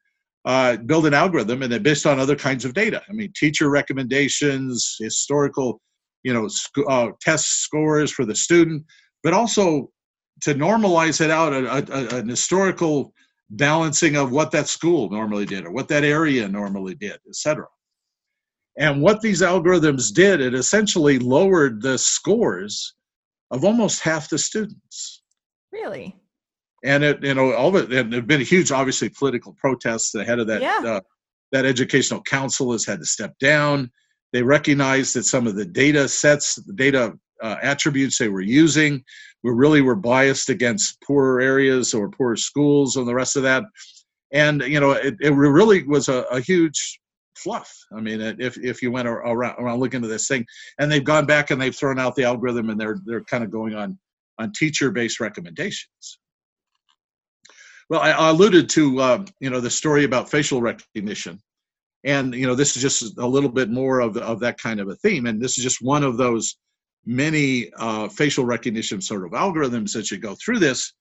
[0.46, 3.02] uh, build an algorithm and then based on other kinds of data.
[3.10, 5.82] I mean, teacher recommendations, historical,
[6.24, 8.84] you know, sc- uh, test scores for the student,
[9.24, 9.89] but also
[10.41, 13.14] to normalize it out a, a, an historical
[13.52, 17.66] balancing of what that school normally did or what that area normally did, etc.
[18.78, 22.96] And what these algorithms did, it essentially lowered the scores
[23.52, 25.22] of almost half the students.
[25.72, 26.16] Really?
[26.84, 30.14] And it, you know, all of it, and there've been a huge, obviously, political protests
[30.16, 30.62] ahead of that.
[30.62, 30.82] Yeah.
[30.86, 31.02] Uh,
[31.54, 33.92] that educational council has had to step down.
[34.34, 39.04] They recognize that some of the data sets, the data uh, attributes they were using,
[39.44, 43.64] were really were biased against poorer areas or poorer schools and the rest of that.
[44.32, 47.00] And you know, it, it really was a, a huge
[47.36, 47.72] fluff.
[47.96, 50.46] I mean, if if you went around, around looking at this thing,
[50.80, 53.52] and they've gone back and they've thrown out the algorithm, and they're they're kind of
[53.52, 54.00] going on
[54.40, 56.18] on teacher-based recommendations.
[57.90, 61.40] Well, I, I alluded to uh, you know the story about facial recognition,
[62.04, 64.90] and you know this is just a little bit more of of that kind of
[64.90, 66.56] a theme, and this is just one of those
[67.06, 70.94] many uh, facial recognition sort of algorithms that you go through this.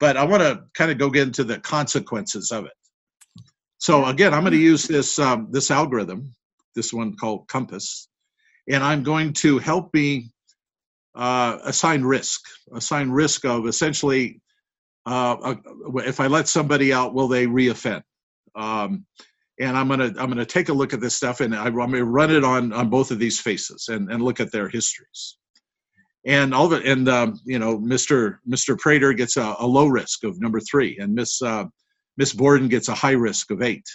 [0.00, 2.72] But I want to kind of go get into the consequences of it.
[3.78, 6.34] So again, I'm going to use this um, this algorithm,
[6.74, 8.08] this one called COMPAS,
[8.68, 10.30] and I'm going to help me
[11.14, 12.40] uh, assign risk,
[12.72, 14.40] assign risk of essentially
[15.08, 15.54] uh,
[16.04, 18.02] if I let somebody out, will they reoffend?
[18.54, 19.06] Um,
[19.60, 22.04] and I'm gonna I'm gonna take a look at this stuff, and I, am gonna
[22.04, 25.38] run it on on both of these faces and and look at their histories.
[26.26, 28.38] And all it, and um, you know, Mr.
[28.48, 28.78] Mr.
[28.78, 31.64] Prater gets a, a, low risk of number three, and Miss uh,
[32.16, 33.86] Miss Borden gets a high risk of eight.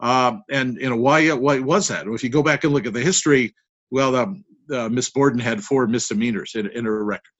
[0.00, 2.06] Um, and you know why why was that?
[2.06, 3.54] Well, if you go back and look at the history,
[3.90, 7.32] well, um, uh, Miss Borden had four misdemeanors in, in her record,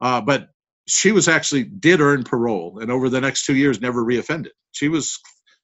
[0.00, 0.48] uh, but
[0.90, 4.50] she was actually did earn parole, and over the next two years, never reoffended.
[4.72, 5.18] She was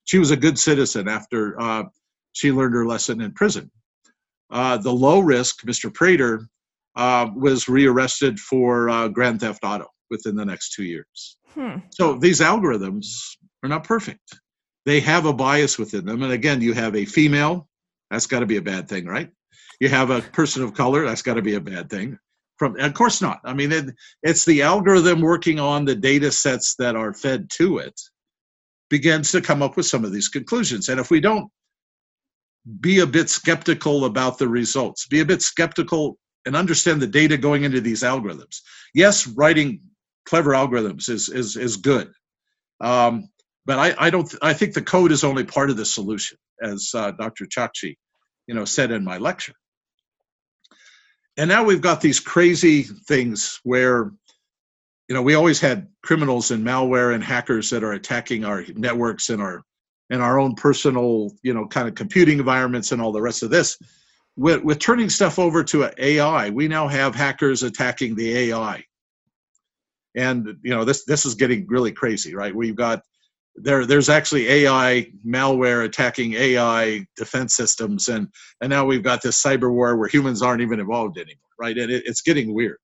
[0.05, 1.85] she was a good citizen after uh,
[2.33, 3.71] she learned her lesson in prison.
[4.51, 5.93] Uh, the low risk, Mr.
[5.93, 6.47] Prater,
[6.95, 11.37] uh, was rearrested for uh, grand theft auto within the next two years.
[11.55, 11.79] Hmm.
[11.91, 14.39] So these algorithms are not perfect.
[14.85, 16.23] They have a bias within them.
[16.23, 17.69] And again, you have a female,
[18.11, 19.31] that's got to be a bad thing, right?
[19.81, 22.19] You have a person of color, that's got to be a bad thing.
[22.59, 23.41] From of course not.
[23.45, 27.79] I mean, it, it's the algorithm working on the data sets that are fed to
[27.79, 28.01] it
[28.89, 30.89] begins to come up with some of these conclusions.
[30.89, 31.51] And if we don't
[32.81, 37.37] be a bit skeptical about the results, be a bit skeptical and understand the data
[37.37, 38.61] going into these algorithms.
[38.95, 39.81] Yes, writing
[40.25, 42.13] clever algorithms is is is good,
[42.81, 43.29] um,
[43.67, 44.33] but I, I don't.
[44.43, 47.47] I think the code is only part of the solution, as uh, Dr.
[47.47, 47.97] Chakchi,
[48.47, 49.55] you know, said in my lecture.
[51.37, 54.13] And now we've got these crazy things where,
[55.09, 59.29] you know, we always had criminals and malware and hackers that are attacking our networks
[59.31, 59.63] and our
[60.09, 63.51] and our own personal, you know, kind of computing environments and all the rest of
[63.51, 63.77] this
[64.37, 68.85] with, with turning stuff over to AI, we now have hackers attacking the AI.
[70.15, 72.55] And you know this this is getting really crazy, right?
[72.55, 73.03] We've got
[73.57, 78.29] there there's actually AI malware attacking AI defense systems, and
[78.61, 81.77] and now we've got this cyber war where humans aren't even involved anymore, right?
[81.77, 82.79] And it, it's getting weird.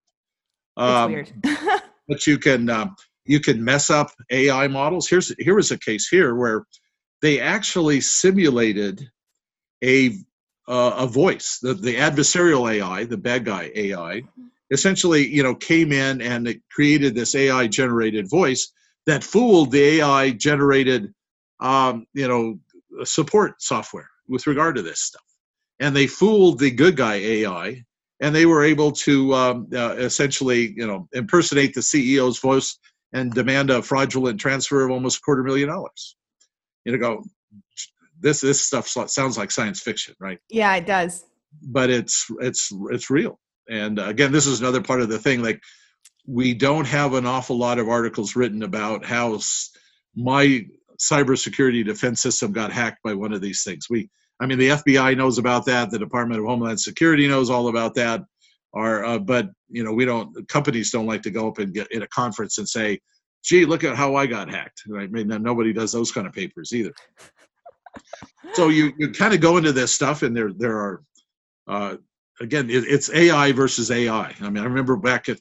[0.77, 1.83] Um, it's weird.
[2.09, 5.09] but you can um, you can mess up AI models.
[5.09, 6.65] Here's here was a case here where
[7.23, 9.09] they actually simulated
[9.85, 10.17] a
[10.69, 11.59] uh, a voice.
[11.63, 14.23] The, the adversarial AI, the bad guy AI,
[14.71, 18.73] essentially, you know, came in and it created this AI generated voice
[19.07, 21.13] that fooled the AI generated,
[21.61, 22.59] um, you know,
[23.05, 25.23] support software with regard to this stuff.
[25.81, 27.83] And they fooled the good guy AI,
[28.21, 32.79] and they were able to um, uh, essentially, you know, impersonate the CEO's voice
[33.13, 36.17] and demand a fraudulent transfer of almost a quarter million dollars.
[36.85, 37.25] You know, go
[38.23, 40.39] this this stuff sounds like science fiction, right?
[40.49, 41.25] Yeah, it does.
[41.61, 43.39] But it's it's it's real.
[43.69, 45.43] And uh, again, this is another part of the thing.
[45.43, 45.61] Like,
[46.27, 49.41] we don't have an awful lot of articles written about how
[50.15, 50.65] my
[50.99, 53.87] cybersecurity defense system got hacked by one of these things.
[53.91, 54.09] We,
[54.41, 55.91] I mean, the FBI knows about that.
[55.91, 58.23] The Department of Homeland Security knows all about that.
[58.75, 61.93] Are uh, but you know we don't companies don't like to go up and get
[61.93, 63.01] in a conference and say,
[63.45, 65.11] "Gee, look at how I got hacked." Right?
[65.11, 66.95] I mean, nobody does those kind of papers either
[68.55, 71.03] so you, you kind of go into this stuff and there there are
[71.69, 71.97] uh,
[72.41, 75.39] again it, it's ai versus ai i mean i remember back at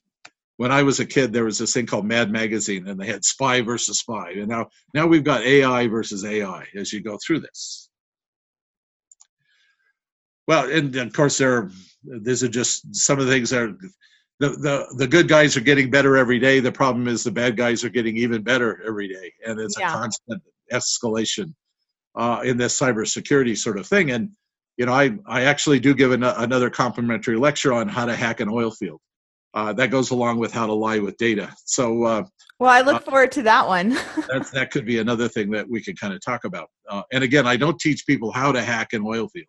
[0.58, 3.24] when i was a kid there was this thing called mad magazine and they had
[3.24, 7.40] spy versus spy and now now we've got ai versus ai as you go through
[7.40, 7.90] this
[10.48, 11.72] well and of course there are
[12.22, 13.74] these are just some of the things that are
[14.40, 17.56] the, the the good guys are getting better every day the problem is the bad
[17.56, 19.90] guys are getting even better every day and it's yeah.
[19.90, 20.42] a constant
[20.72, 21.54] escalation
[22.16, 24.12] uh, in this cybersecurity sort of thing.
[24.12, 24.32] And
[24.78, 28.40] you know, I I actually do give an, another complimentary lecture on how to hack
[28.40, 29.02] an oil field.
[29.54, 31.54] Uh, that goes along with how to lie with data.
[31.66, 32.24] So, uh,
[32.60, 33.90] well, I look uh, forward to that one.
[34.30, 36.70] that that could be another thing that we could kind of talk about.
[36.90, 39.48] Uh, and again, I don't teach people how to hack an oil field,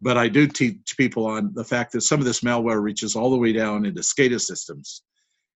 [0.00, 3.30] but I do teach people on the fact that some of this malware reaches all
[3.30, 5.02] the way down into SCADA systems,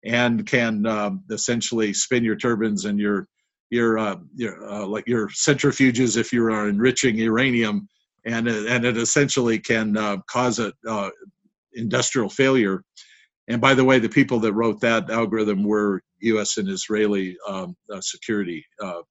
[0.03, 3.27] and can um, essentially spin your turbines and your
[3.69, 7.87] your uh, your uh, like your centrifuges if you are enriching uranium,
[8.25, 11.09] and and it essentially can uh, cause a uh,
[11.73, 12.83] industrial failure.
[13.47, 16.57] And by the way, the people that wrote that algorithm were U.S.
[16.57, 19.01] and Israeli um, uh, security uh,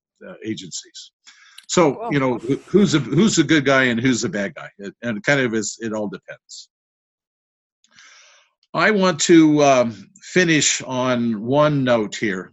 [0.44, 1.12] agencies.
[1.68, 4.68] So you know who's a, who's a good guy and who's a bad guy,
[5.02, 6.68] and kind of is it all depends.
[8.72, 12.52] I want to um, finish on one note here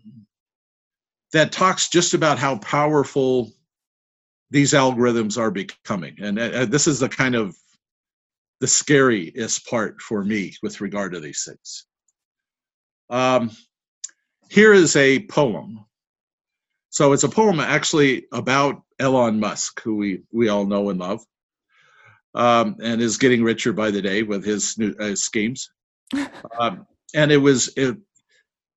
[1.33, 3.51] that talks just about how powerful
[4.49, 6.15] these algorithms are becoming.
[6.21, 7.55] And uh, this is the kind of
[8.63, 11.85] the scariest part for me with regard to these things.
[13.09, 13.51] Um,
[14.49, 15.83] here is a poem.
[16.89, 21.25] So it's a poem actually about Elon Musk, who we, we all know and love,
[22.35, 25.69] um, and is getting richer by the day with his new uh, schemes
[26.57, 27.97] um, and it was it,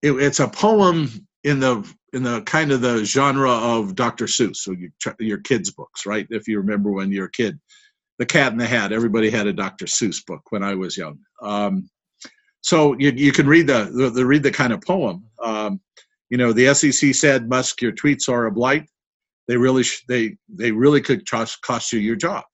[0.03, 4.25] it, it's a poem in the in the kind of the genre of Dr.
[4.25, 6.27] Seuss, so your your kids' books, right?
[6.31, 7.61] If you remember when you're a kid,
[8.19, 8.93] The Cat in the Hat.
[8.93, 9.87] Everybody had a Dr.
[9.87, 11.19] Seuss book when I was young.
[11.43, 11.89] Um,
[12.63, 15.25] so you, you can read the, the, the read the kind of poem.
[15.43, 15.81] Um,
[16.31, 18.89] you know, the SEC said, Musk, your tweets are a blight.
[19.47, 22.45] They really sh- they they really could cost, cost you your job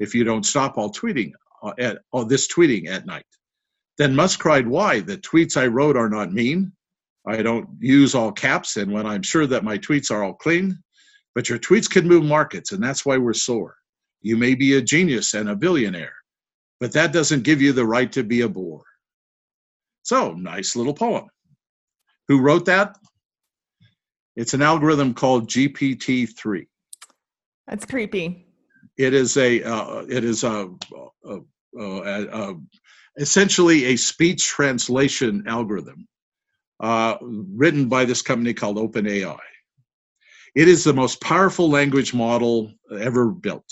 [0.00, 3.26] if you don't stop all tweeting uh, at all this tweeting at night.
[3.98, 5.00] Then Musk cried, Why?
[5.00, 6.72] The tweets I wrote are not mean.
[7.26, 10.78] I don't use all caps, and when I'm sure that my tweets are all clean,
[11.34, 13.76] but your tweets can move markets, and that's why we're sore.
[14.20, 16.14] You may be a genius and a billionaire,
[16.80, 18.84] but that doesn't give you the right to be a bore.
[20.02, 21.26] So, nice little poem.
[22.28, 22.96] Who wrote that?
[24.36, 26.66] It's an algorithm called GPT-3.
[27.66, 28.46] That's creepy.
[28.96, 30.70] It is a uh, it is a,
[31.24, 31.38] a,
[31.78, 32.54] a, a
[33.16, 36.06] essentially a speech translation algorithm
[36.80, 39.38] uh, written by this company called OpenAI.
[40.54, 43.70] It is the most powerful language model ever built.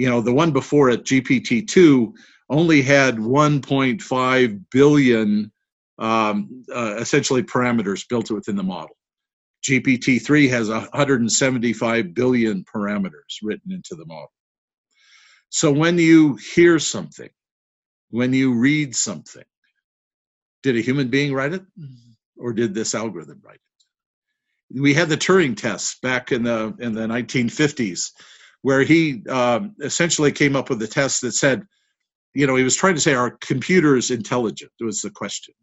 [0.00, 2.14] You know, the one before it, GPT-2,
[2.48, 5.52] only had 1.5 billion
[5.98, 8.96] um, uh, essentially parameters built within the model.
[9.62, 14.32] GPT-3 has 175 billion parameters written into the model.
[15.50, 17.28] So when you hear something,
[18.08, 19.44] when you read something,
[20.62, 21.62] did a human being write it
[22.38, 23.56] or did this algorithm write
[24.56, 24.80] it?
[24.80, 28.12] We had the Turing test back in the in the 1950s,
[28.62, 31.62] where he um, essentially came up with a test that said,
[32.34, 35.54] you know, he was trying to say, "Are computers intelligent?" Was the question,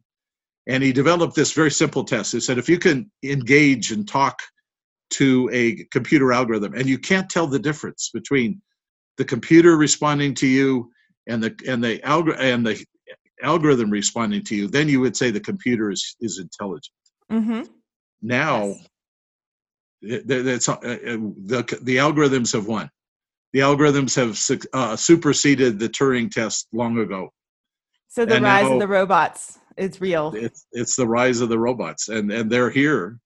[0.67, 2.33] and he developed this very simple test.
[2.33, 4.41] He said, if you can engage and talk
[5.11, 8.61] to a computer algorithm, and you can't tell the difference between
[9.17, 10.91] the computer responding to you
[11.27, 12.83] and the and the algor- and the
[13.41, 16.93] algorithm responding to you, then you would say the computer is is intelligent.
[17.31, 17.63] Mm-hmm.
[18.21, 18.87] Now, yes.
[20.01, 22.89] That's uh, uh, the the algorithms have won.
[23.53, 27.31] The algorithms have uh, superseded the Turing test long ago.
[28.09, 30.33] So the and rise now, of the robots is real.
[30.35, 33.19] It's it's the rise of the robots, and and they're here,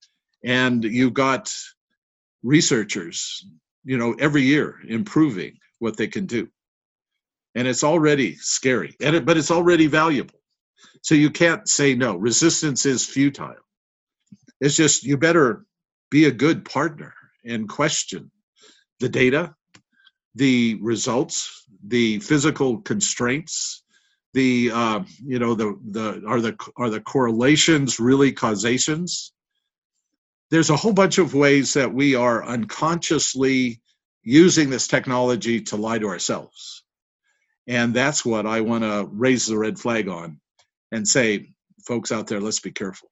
[0.43, 1.51] and you've got
[2.43, 3.45] researchers,
[3.84, 6.47] you know, every year improving what they can do
[7.55, 10.39] and it's already scary and it, but it's already valuable
[11.01, 13.55] so you can't say no resistance is futile
[14.59, 15.65] it's just you better
[16.12, 18.30] be a good partner and question
[18.99, 19.55] the data
[20.36, 23.84] the results the physical constraints
[24.34, 29.34] the uh, you know the the are the are the correlations really causations
[30.51, 33.82] there's a whole bunch of ways that we are unconsciously
[34.22, 36.84] using this technology to lie to ourselves
[37.68, 40.39] and that's what I want to raise the red flag on
[40.91, 41.51] and say,
[41.86, 43.09] folks out there, let's be careful.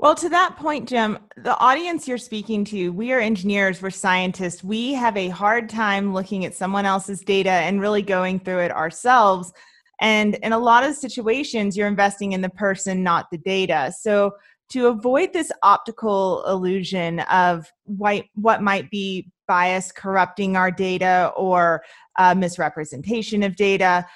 [0.00, 4.64] Well, to that point, Jim, the audience you're speaking to, we are engineers, we're scientists.
[4.64, 8.70] We have a hard time looking at someone else's data and really going through it
[8.70, 9.52] ourselves.
[10.00, 13.92] And in a lot of situations, you're investing in the person, not the data.
[14.00, 14.36] So,
[14.70, 18.24] to avoid this optical illusion of what,
[18.62, 21.82] might be bias corrupting our data or
[22.18, 24.06] uh, misrepresentation of data.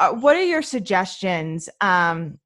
[0.00, 2.40] Uh, what are your suggestions um,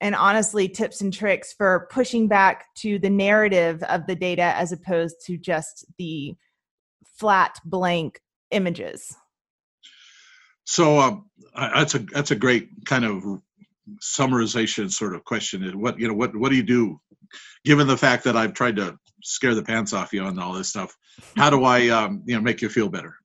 [0.00, 4.72] and honestly tips and tricks for pushing back to the narrative of the data as
[4.72, 6.34] opposed to just the
[7.04, 8.20] flat blank
[8.50, 9.14] images?
[10.64, 13.24] So um, that's a that's a great kind of
[14.00, 15.62] summarization sort of question.
[15.62, 17.00] is What you know, what what do you do,
[17.64, 20.68] given the fact that I've tried to scare the pants off you on all this
[20.68, 20.96] stuff?
[21.36, 23.16] How do I um, you know make you feel better?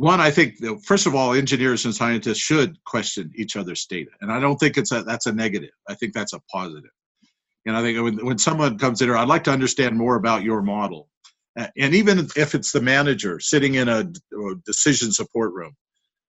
[0.00, 4.32] One, I think first of all, engineers and scientists should question each other's data, and
[4.32, 5.72] I don't think it's a that's a negative.
[5.86, 6.90] I think that's a positive.
[7.66, 10.42] And I think when when someone comes in here, I'd like to understand more about
[10.42, 11.10] your model,
[11.54, 14.10] and even if it's the manager sitting in a
[14.64, 15.74] decision support room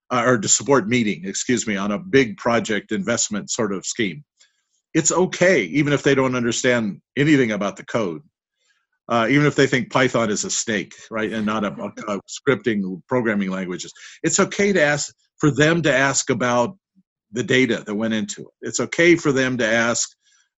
[0.10, 4.26] uh, or support meeting, excuse me, on a big project investment sort of scheme,
[4.94, 8.22] it's okay even if they don't understand anything about the code
[9.10, 12.20] uh, even if they think Python is a snake, right, and not a, a, a,
[12.30, 13.92] scripting programming languages.
[14.24, 16.78] It's okay to ask for them to ask about
[17.32, 18.54] the data that went into it.
[18.62, 20.10] It's okay for them to ask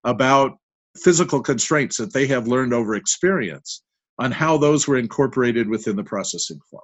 [0.04, 0.52] about
[0.96, 3.82] physical constraints that they have learned over experience
[4.18, 6.82] on how those were incorporated within the processing flow.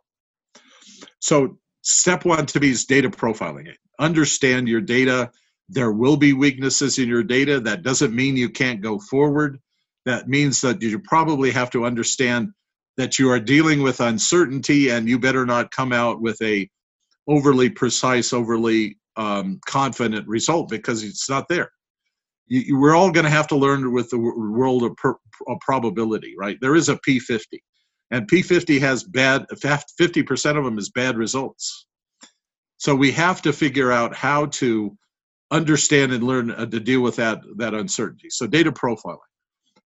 [1.21, 3.73] So step one to me is data profiling.
[3.99, 5.31] Understand your data.
[5.69, 7.61] There will be weaknesses in your data.
[7.61, 9.61] That doesn't mean you can't go forward
[10.07, 12.51] that means that you probably have to understand
[12.97, 16.69] that you are dealing with uncertainty and you better not come out with a
[17.29, 21.71] overly precise overly um, confident result because it's not there.
[22.47, 25.59] You, you, we're all going to have to learn with the world of, per, of
[25.61, 26.59] probability right?
[26.61, 27.61] There is a p50
[28.11, 31.87] and p50 has bad 50% of them is bad results.
[32.79, 34.97] So we have to figure out how to
[35.51, 38.31] understand and learn uh, to deal with that that uncertainty.
[38.31, 39.19] So data profiling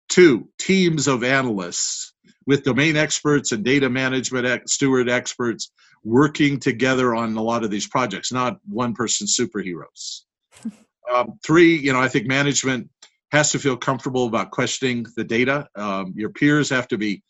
[0.09, 2.13] Two, teams of analysts
[2.47, 5.71] with domain experts and data management steward experts
[6.05, 10.21] working together on a lot of these projects, not one person superheroes.
[11.15, 12.89] Um, three, you know, I think management
[13.31, 15.69] has to feel comfortable about questioning the data.
[15.77, 17.23] Um, your peers have to be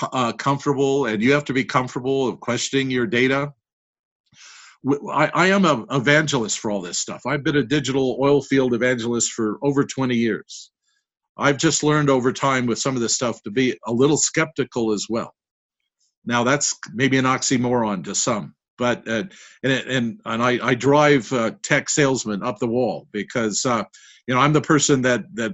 [0.00, 3.52] uh, comfortable, and you have to be comfortable of questioning your data.
[5.12, 7.22] I, I am an evangelist for all this stuff.
[7.26, 10.70] I've been a digital oil field evangelist for over 20 years.
[11.38, 14.92] I've just learned over time with some of this stuff to be a little skeptical
[14.92, 15.34] as well.
[16.24, 19.24] Now that's maybe an oxymoron to some, but uh,
[19.62, 23.84] and and and I, I drive uh, tech salesmen up the wall because uh,
[24.26, 25.52] you know I'm the person that that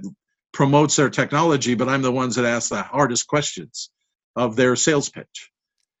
[0.51, 3.89] promotes their technology, but I'm the ones that ask the hardest questions
[4.35, 5.49] of their sales pitch,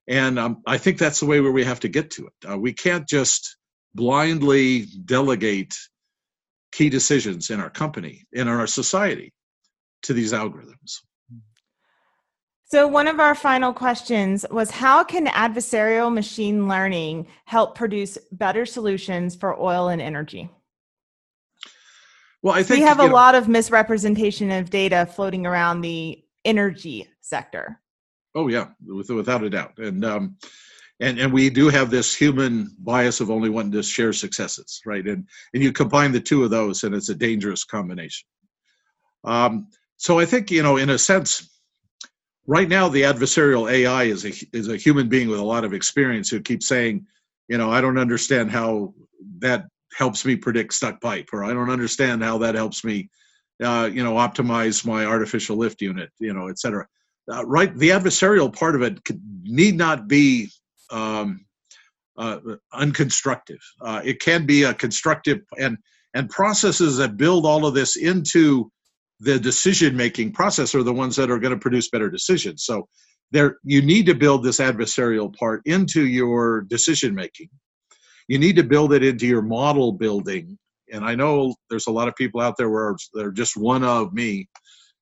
[0.07, 2.51] and um, I think that's the way where we have to get to it.
[2.51, 3.55] Uh, we can't just
[3.93, 5.77] blindly delegate
[6.73, 9.31] key decisions in our company in our society
[10.03, 11.01] to these algorithms.
[12.67, 18.65] So, one of our final questions was How can adversarial machine learning help produce better
[18.65, 20.49] solutions for oil and energy?
[22.41, 26.23] Well, I think we have a know, lot of misrepresentation of data floating around the
[26.43, 27.79] energy sector.
[28.35, 30.37] Oh yeah, without a doubt, and um,
[30.99, 35.05] and and we do have this human bias of only wanting to share successes, right?
[35.05, 38.27] And and you combine the two of those, and it's a dangerous combination.
[39.23, 39.67] Um,
[39.97, 41.49] so I think you know, in a sense,
[42.47, 45.73] right now the adversarial AI is a is a human being with a lot of
[45.73, 47.07] experience who keeps saying,
[47.47, 48.93] you know, I don't understand how
[49.39, 49.65] that
[49.97, 53.09] helps me predict stuck pipe, or I don't understand how that helps me,
[53.63, 56.87] uh, you know, optimize my artificial lift unit, you know, et cetera.
[57.31, 60.49] Uh, right, the adversarial part of it could, need not be
[60.91, 61.45] um,
[62.17, 62.39] uh,
[62.73, 63.59] unconstructive.
[63.81, 65.77] Uh, it can be a constructive and
[66.13, 68.71] and processes that build all of this into
[69.19, 72.63] the decision making process are the ones that are going to produce better decisions.
[72.63, 72.87] So
[73.31, 77.49] there you need to build this adversarial part into your decision making
[78.27, 80.57] you need to build it into your model building.
[80.91, 84.13] And i know there's a lot of people out there where they're just one of
[84.13, 84.47] me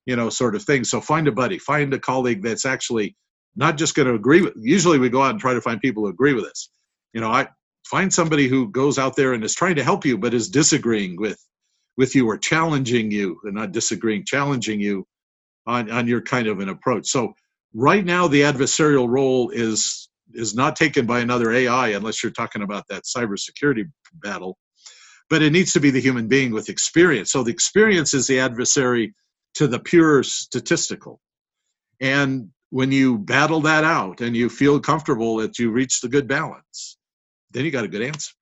[0.05, 0.83] you know sort of thing.
[0.83, 3.15] So find a buddy find a colleague that's actually
[3.55, 6.03] not just going to agree with usually we go out and try to find people
[6.03, 6.69] who agree with us.
[7.13, 7.47] You know i
[7.85, 11.17] find somebody who goes out there and is trying to help you but is disagreeing
[11.17, 11.37] with
[11.97, 15.05] with you or challenging you and not disagreeing, challenging you
[15.65, 17.07] on, on your kind of an approach.
[17.07, 17.33] So
[17.73, 22.63] right now the adversarial role is is not taken by another AI unless you're talking
[22.63, 24.57] about that cybersecurity battle.
[25.29, 27.31] But it needs to be the human being with experience.
[27.31, 29.13] So the experience is the adversary
[29.55, 31.19] to the pure statistical.
[31.99, 36.27] And when you battle that out and you feel comfortable that you reach the good
[36.27, 36.97] balance,
[37.51, 38.33] then you got a good answer.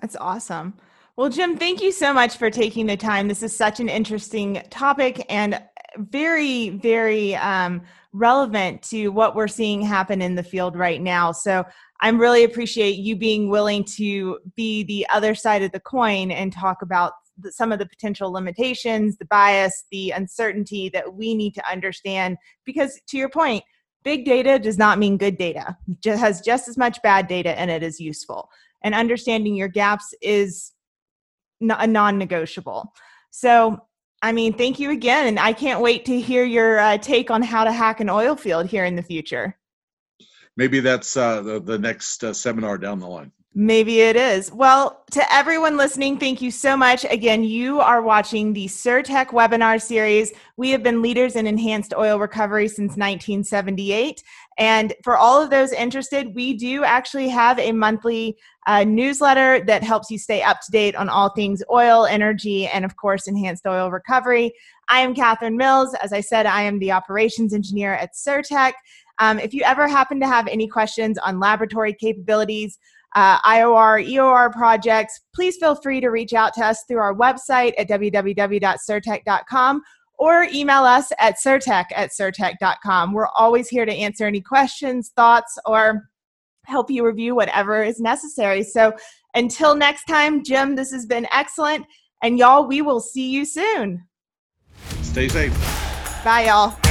[0.00, 0.74] That's awesome.
[1.16, 3.26] Well, Jim, thank you so much for taking the time.
[3.26, 5.62] This is such an interesting topic and
[5.96, 7.80] very, very um,
[8.12, 11.32] relevant to what we're seeing happen in the field right now.
[11.32, 11.64] So
[12.02, 16.52] I'm really appreciate you being willing to be the other side of the coin and
[16.52, 17.14] talk about
[17.48, 22.36] some of the potential limitations, the bias, the uncertainty that we need to understand.
[22.66, 23.64] Because to your point,
[24.04, 25.78] big data does not mean good data.
[26.04, 28.50] It has just as much bad data in it as useful.
[28.82, 30.72] And understanding your gaps is
[31.60, 32.92] a non-negotiable.
[33.30, 33.80] So,
[34.22, 37.42] I mean, thank you again, and I can't wait to hear your uh, take on
[37.42, 39.58] how to hack an oil field here in the future.
[40.56, 43.32] maybe that's uh, the, the next uh, seminar down the line.
[43.58, 44.52] Maybe it is.
[44.52, 47.06] Well, to everyone listening, thank you so much.
[47.06, 50.34] Again, you are watching the Surtek webinar series.
[50.58, 54.22] We have been leaders in enhanced oil recovery since 1978.
[54.58, 58.36] And for all of those interested, we do actually have a monthly
[58.66, 62.84] uh, newsletter that helps you stay up to date on all things oil, energy, and
[62.84, 64.52] of course, enhanced oil recovery.
[64.88, 65.94] I am Catherine Mills.
[66.02, 68.72] As I said, I am the operations engineer at Surtek.
[69.18, 72.78] Um, if you ever happen to have any questions on laboratory capabilities,
[73.14, 77.72] uh, IOR, EOR projects, please feel free to reach out to us through our website
[77.78, 79.82] at www.surtek.com
[80.18, 83.12] or email us at surtek at surtek.com.
[83.12, 86.08] We're always here to answer any questions, thoughts, or
[86.66, 88.62] help you review whatever is necessary.
[88.62, 88.92] So
[89.34, 91.86] until next time, Jim, this has been excellent.
[92.22, 94.04] And y'all, we will see you soon.
[95.02, 95.52] Stay safe.
[96.24, 96.85] Bye, y'all.